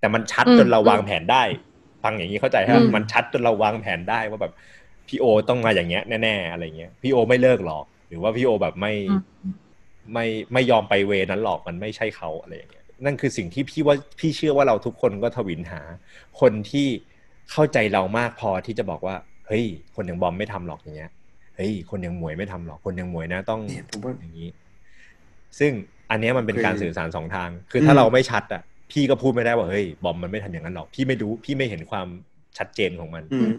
[0.00, 1.42] แต่มันชัดอืมจนเราวางแผนได้
[2.02, 4.52] ฟังอย่างนี้เข้าใจอืฮะมมันชัดจนเราวางแผนได้ว่าแบบ
[5.08, 9.20] พี่โอต้องมาอย่างเงี้ยแน่ๆอะไรเงี้ยพี่โอไม่เลิกหรอก หรือว่าพี่โอแบบไม่อืม
[10.12, 15.80] ไม่ไม่ยอมไปเวนั้นหรอกมันไม่ใช่เขาอะไรอย่างเงี้ยนั่นคือสิ่งที่พี่ว่าพี่เชื่อว่าเราทุกคนก็ทวินหา
[16.40, 16.88] คนที่
[17.52, 21.10] เข้าใจเรามากพอที่จะบอกว่า เฮ้ย คนอย่างบอมไม่ทำหรอกอย่างเงี้ย
[21.56, 24.48] เฮ้ย คนอย่างหมวยไม่ทำหรอกคนอย่างหมวยนะต้องเนี่ยผมว่าอย่างนี้
[25.58, 25.72] ซึ่ง
[26.10, 32.06] อันเนี้ยมันเป็นคือการสื่อสารสองทาง คือถ้าอืมเราไม่ชัดอะ พี่ก็พูดไม่ได้ว่าเฮ้ยบอมมันไม่ทำอย่างนั้นหรอกพี่ไม่รู้พี่ไม่เห็นความ
[32.58, 33.50] ชัดเจนของมันอืม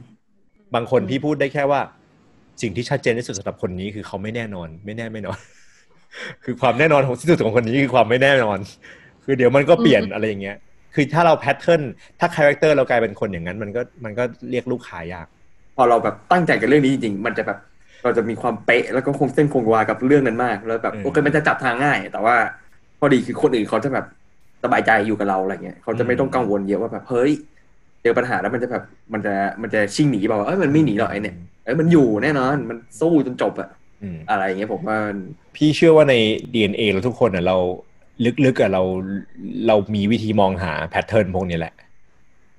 [0.76, 1.82] บางคนพี่พูดได้แค่ว่า
[2.62, 5.40] สิ่งที่ชัดเจนที่สุดสำหรับคนนี้คือเขาไม่แน่นอน ไม่แน่ไม่นอน
[6.44, 8.58] คือความแน่นอนของที่สุดของคนนี้คือความไม่แน่นอน
[9.24, 10.58] คือเดี๋ยวมันก็เปลี่ยนอะไรอย่างเงี้ย
[10.94, 11.82] คือถ้าเรา pattern
[12.20, 15.28] ถ้า character เรากลายเป็นคนอย่างนั้น มันก็มันก็เรียกลูกค้ายาก
[15.78, 17.58] พอเราแบบตั้งใจกับเรื่องนี้จริงๆมันจะแบบ
[18.04, 22.36] เราจะมีความเป๊ะแล้วก็คงเส้นคงวากับเรื่องนั้นมาก แล้วแบบอืมโอเคมันจะจับทางง่าย แต่ว่า
[23.00, 24.06] พอดีคือคนอื่นเขาจะแบบ
[24.64, 27.32] สบายใจอยู่กับเราอะไรเงี้ยเขาจะไม่ต้องกังวลเยอะว่าแบบเฮ้ย
[28.02, 33.70] เจอปัญหาแล้วมันจะแบบมันจะมันจะชิ่งหนีเปล่าเอ้ยมันไม่หนีหรอกไอเนี่ยเอ้ยมันอยู่แน่นอนมันสู้จนจบอะ
[34.04, 35.18] อืมอะไรอย่างเงี้ยผมว่ามัน
[35.56, 36.16] พี่เชื่อว่าใน
[36.54, 37.58] DNA เราทุกคนอะเรา
[38.46, 38.84] ลึกๆอะเรา
[39.68, 41.74] เรามีวิธีมองหา pattern พวกนี้แหละ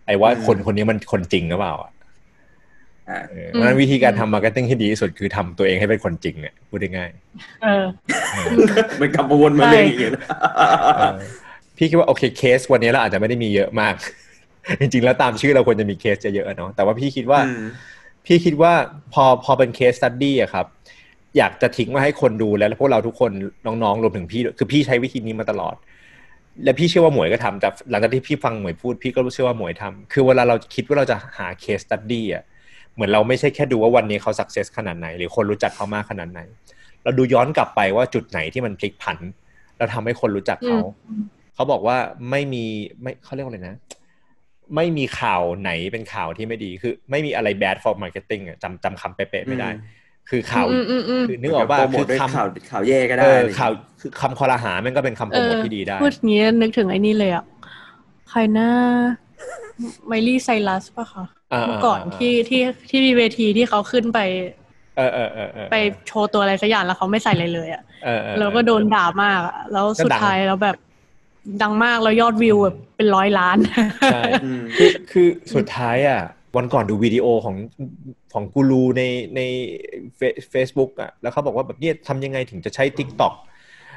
[0.06, 1.92] ไอ้ว่าคนคนนี้มันคนจริงหรือเปล่าอะ
[3.08, 7.10] อ่าเออเพราะฉะนั้นวิธีการทำ marketing ที่ดีที่สุดคือทำตัวเองให้เป็นคนจริงอะพูดได้ง่าย
[7.62, 7.84] เออ
[8.32, 8.46] เออ
[9.00, 10.26] มันกลับมาวนมาเรื่องอย่างเงี้ยนะ
[10.96, 11.18] เออ
[11.76, 13.94] พี่คิดว่าโอเคเคสวันนี้เราอาจจะไม่ได้มีเยอะมาก
[14.80, 17.64] จริงๆ แล้วตามชื่อเราควรจะมีเคสเยอะๆเนาะแต่ว่าพี่คิดว่าอืม
[18.26, 18.72] พี่คิดว่า
[19.12, 20.66] พอพอเป็น case study อะครับ
[21.38, 23.30] อยากจะทิ้งไว้ให้คนดูแล้วพวกเราทุกคน
[23.66, 25.76] น้องๆรวมถึงพี่ด้วยคือพี่ใช้วิธีนี้มาตลอด
[26.64, 32.44] และพี่เชื่อว่าหมวยก็ทำแต่หลังจากที่พี่ฟังหมวยพูด พี่ก็รู้เชื่อว่าหมวยทำคือเวลาเราคิดว่าเราจะหา case study อะ
[32.94, 36.40] เหมือนเราไม่ใช่แค่ดูว่าวันนี้เขาสักเซสขนาดไหน หรือคนรู้จักเขามากขนาดไหน
[37.02, 39.18] เราดูย้อนกลับไปว่าจุดไหนที่มันพลิกผัน
[39.76, 41.22] แล้วทำให้คนรู้จักเขาอืม
[41.54, 41.96] เขาบอกว่า
[42.30, 42.64] ไม่มี
[43.02, 43.76] ไม่เขาเรียกว่าอะไรนะ
[44.76, 57.44] ไม่มีข่าวไหนเป็นข่าวที่ไม่ดีคือ ไม่มีอะไร bad for marketing อะจำจำคำเป๊ะๆไม่ได้อืม คือข่าวอืมอืมอืมคือนึกออกว่าโปรโมคืทอด้วยคำข่าวข่าวแย่ก็เอได้ออะไรอย่างเงี้ยข่าวคือคำคอรหามันก็เป็นคำโปรโมทที่ดีได้พูดงี้นึกถึงไอ้นี่เลยอะ
[58.30, 58.68] ใครนะ
[60.06, 64.18] ไมลี่ไซรัสป่ะคะอ่าเมื่อก่อนที่ที่ที่มีเวทีที่เขาขึ้นไป
[64.96, 65.74] เออเออเออเออไป
[66.06, 70.76] โชว์ตัวอะไรสักอย่างแล้วเขาไม่ใส่อะไรเลยอะเออเออแล้วก็โดนด่ามากอะแล้วสุดก็ดังท้ายแล้วแบบ
[71.62, 73.56] ดังมากแล้วยอดวิวแบบเป็นร้อยล้าน
[74.06, 76.20] ใช่อืมคือคือสุดท้ายอะ
[76.56, 77.56] วันก่อนดูวิดีโอของ
[78.32, 79.02] ของกูรูใน
[79.36, 79.40] ใน
[80.50, 83.34] เฟซบุ๊กอะแล้วเขาบอกว่าแบบเนี่ยทำยังไงถึงจะใช้ Tik t o อก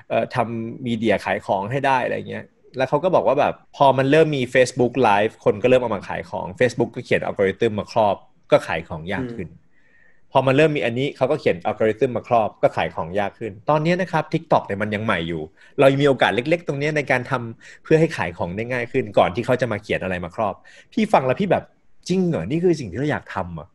[0.09, 2.45] เอ่อทำมีเดียขายของให้ได้อะไรเงี้ย
[2.77, 8.15] แล้วเขาก็บอกว่าแบบพอมันเริ่มมี Facebook Live คนก็เริ่มเอามาขายของ Facebook ก็เขียนอัลกอริทึมมาครอบ
[8.51, 9.49] ก็ขายของยากขึ้น
[10.31, 15.41] พอมันเริ่มมีอันนี้เขาก็เขียนอัลกอริทึมมาครอบก็ขายของยากขึ้น ตอนนี้นะครับ TikTok เนี่ยมันยังใหม่อยู่
[15.79, 20.55] เรายังมีโอกาสเล็ก ๆ ตรงเนี้ยในการทำเพื่อให้ขายของได้ง่ายขึ้น ก่อนที่เขาจะมาเขียนอะไรมาครอบ
[20.93, 21.63] พี่ฟังแล้วพี่แบบ
[22.07, 23.67] จริงเหรอนี่คือสิ่งที่เราอยากทำเหรอ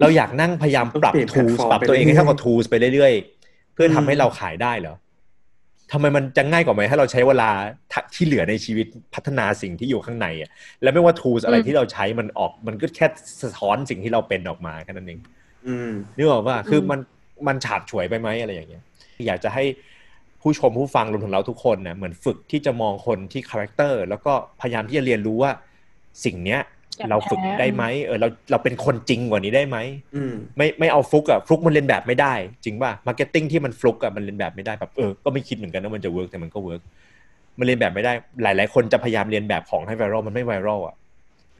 [0.00, 4.96] เราอยากนั่งพยายามปรับต้องเปลี่ยน tools แพลตฟอร์มปรับตัวเองให้เท่ากับ tools ไปเรื่อยๆ เพื่อทำให้อืมเราขายได้เหรอ
[5.92, 7.50] ทำไมมันจะง่ายกว่าไหมถ้าเราใช้เวลา
[8.14, 10.50] ที่เหลือในชีวิตพัฒนาสิ่งที่อยู่ข้างในอะ
[10.82, 13.06] แล้วไม่ว่า tools อะไรอืมที่เราใช้มันออก มันก็แค่
[13.42, 15.20] สะท้อนสิ่งที่เราเป็นออกมาแค่นั้นเอง
[15.66, 17.00] อืมนึกออกว่าคืออมมัน
[17.46, 18.82] มันฉาบฉวยไปไหมอะไรอย่างเงี้ย
[19.26, 19.64] อยากจะให้
[20.40, 25.50] ผู้ชมผู้ฟังรวมถึงเราทุกคนนะเหมือนฝึกที่จะมองคนที่ character แล้วก็พยายามที่จะเรียนรู้ว่า
[26.24, 26.70] สิ่งเนี้ยอยาก
[27.10, 29.78] เราฝึกแพ้ได้ไหมเออเราเราเป็นคนจริงกว่านี้ได้ไหม
[30.16, 32.34] อืมไม่ไม่เอาฟลุกอะฟลุกมันเลียนแบบไม่ได้
[32.64, 36.80] จริงป่ะ marketing ที่มันฟลุกอะมันเลียนแบบไม่ได้แบบเออก็ไม่คิดเหมือนกันว่ามันจะ work แต่มันก็ work
[37.58, 40.94] มันเลียนแบบไม่ได้ หลาย ๆ คนจะพยายามเลียนแบบของให้ไวรัลมันไม่ไวรัลอะ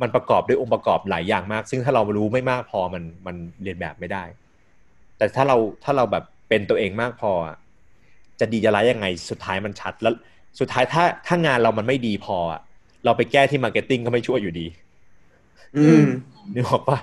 [0.02, 4.24] มันประกอบด้วยองค์ประกอบหลายอย่างมาก ซึ่งถ้าเรารู้ไม่มากพอมันมันเลียนแบบไม่ได้
[5.16, 7.56] แต่ถ้าเราถ้าเราแบบเป็นตัวเองมากพออะ
[8.40, 10.14] จะดีจะร้ายยังไงสุดท้ายมันชัดแล้ว
[10.60, 12.60] สุดท้ายถ้าถ้างานเรามันไม่ดีพออะ
[13.04, 14.66] เราไปแก้ที่ marketing ก็ไม่ช่วยอยู่ดี
[15.76, 16.04] อืม
[16.54, 16.98] นึกออกปะ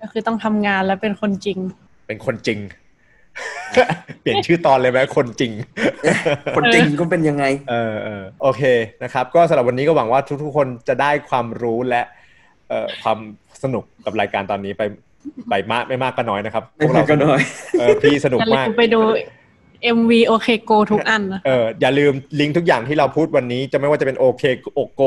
[0.00, 1.58] ก็คือต้องทำงานแล้วเป็นคนจริง
[2.06, 2.58] เป็นคนจริง
[4.20, 5.52] เปลี่ยนชื่อตอนเลยไหมคนจริง
[6.56, 8.62] คนจริงก็เป็นยังไง เออเออโอเค
[9.02, 12.02] นะครับ ก็สำหรับวันนี้ก็หวังว่าทุกๆคนจะได้ความรู้และ
[12.68, 13.18] เอ่อความ
[13.62, 14.82] สนุกกับรายการตอนนี้ไป
[15.50, 17.40] ไปมากไม่มากก็น้อยนะครับพไม่วกมาเราก็น้อย
[17.78, 19.00] เออพี่สนุกอย่าลืมากมไปดู
[19.96, 24.42] MV โอเคโกทุกอันนะเอออย่าลืมลิงก์ทุกอย่างที่เราพูดวันนี้ จะไม่ว่าจะเป็นโอเค
[24.74, 25.02] OK Go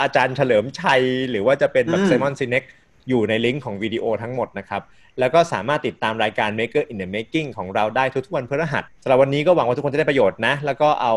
[0.00, 2.62] อาจารย์เฉลิมชัย หรือว่าจะเป็นแบบอืม Simon Sinek
[3.08, 4.82] อยู่ในลิงก์ของวิดีโอทั้งหมดนะครับ
[5.18, 11.14] แล้วก็สามารถติดตามรายการ Maker in the Making ของเราได้ทุกๆวันพฤหัสสำหรับวันนี้ก็หวังว่าทุกคนจะได้ประโยชน์นะ แล้วก็เอา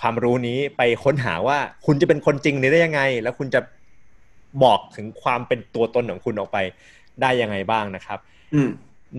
[0.00, 3.60] ความรู้นี้ไปค้นหาว่าคุณจะเป็นคนจริงนี้ได้ยังไง แล้วคุณจะ
[4.64, 6.58] บอกถึงความเป็นตัวตนของคุณออกไป
[7.22, 8.18] ได้ยังไงบ้างนะครับ
[8.54, 8.68] อืม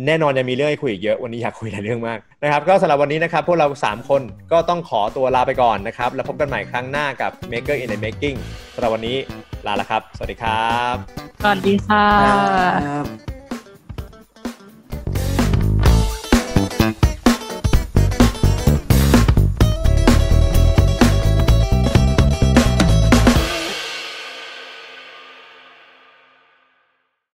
[0.06, 4.22] แน่นอนยังมีเรื่องให้คุยอีกเยอะวันนี้อยากคุยหลายเรื่องมากนะครับก็สำหรับวันนี้นะครับพวกเรา 3 คน
[4.52, 8.38] ก็ต้องขอตัวลาไปก่อนนะครับ แล้วพบกันใหม่ครั้งหน้ากับ Maker in the Making
[8.74, 9.18] สำหรับวันนี้
[9.68, 10.96] ลาละครับ สวัสดีครับ
[11.42, 13.37] สวัสดีค่ะครับ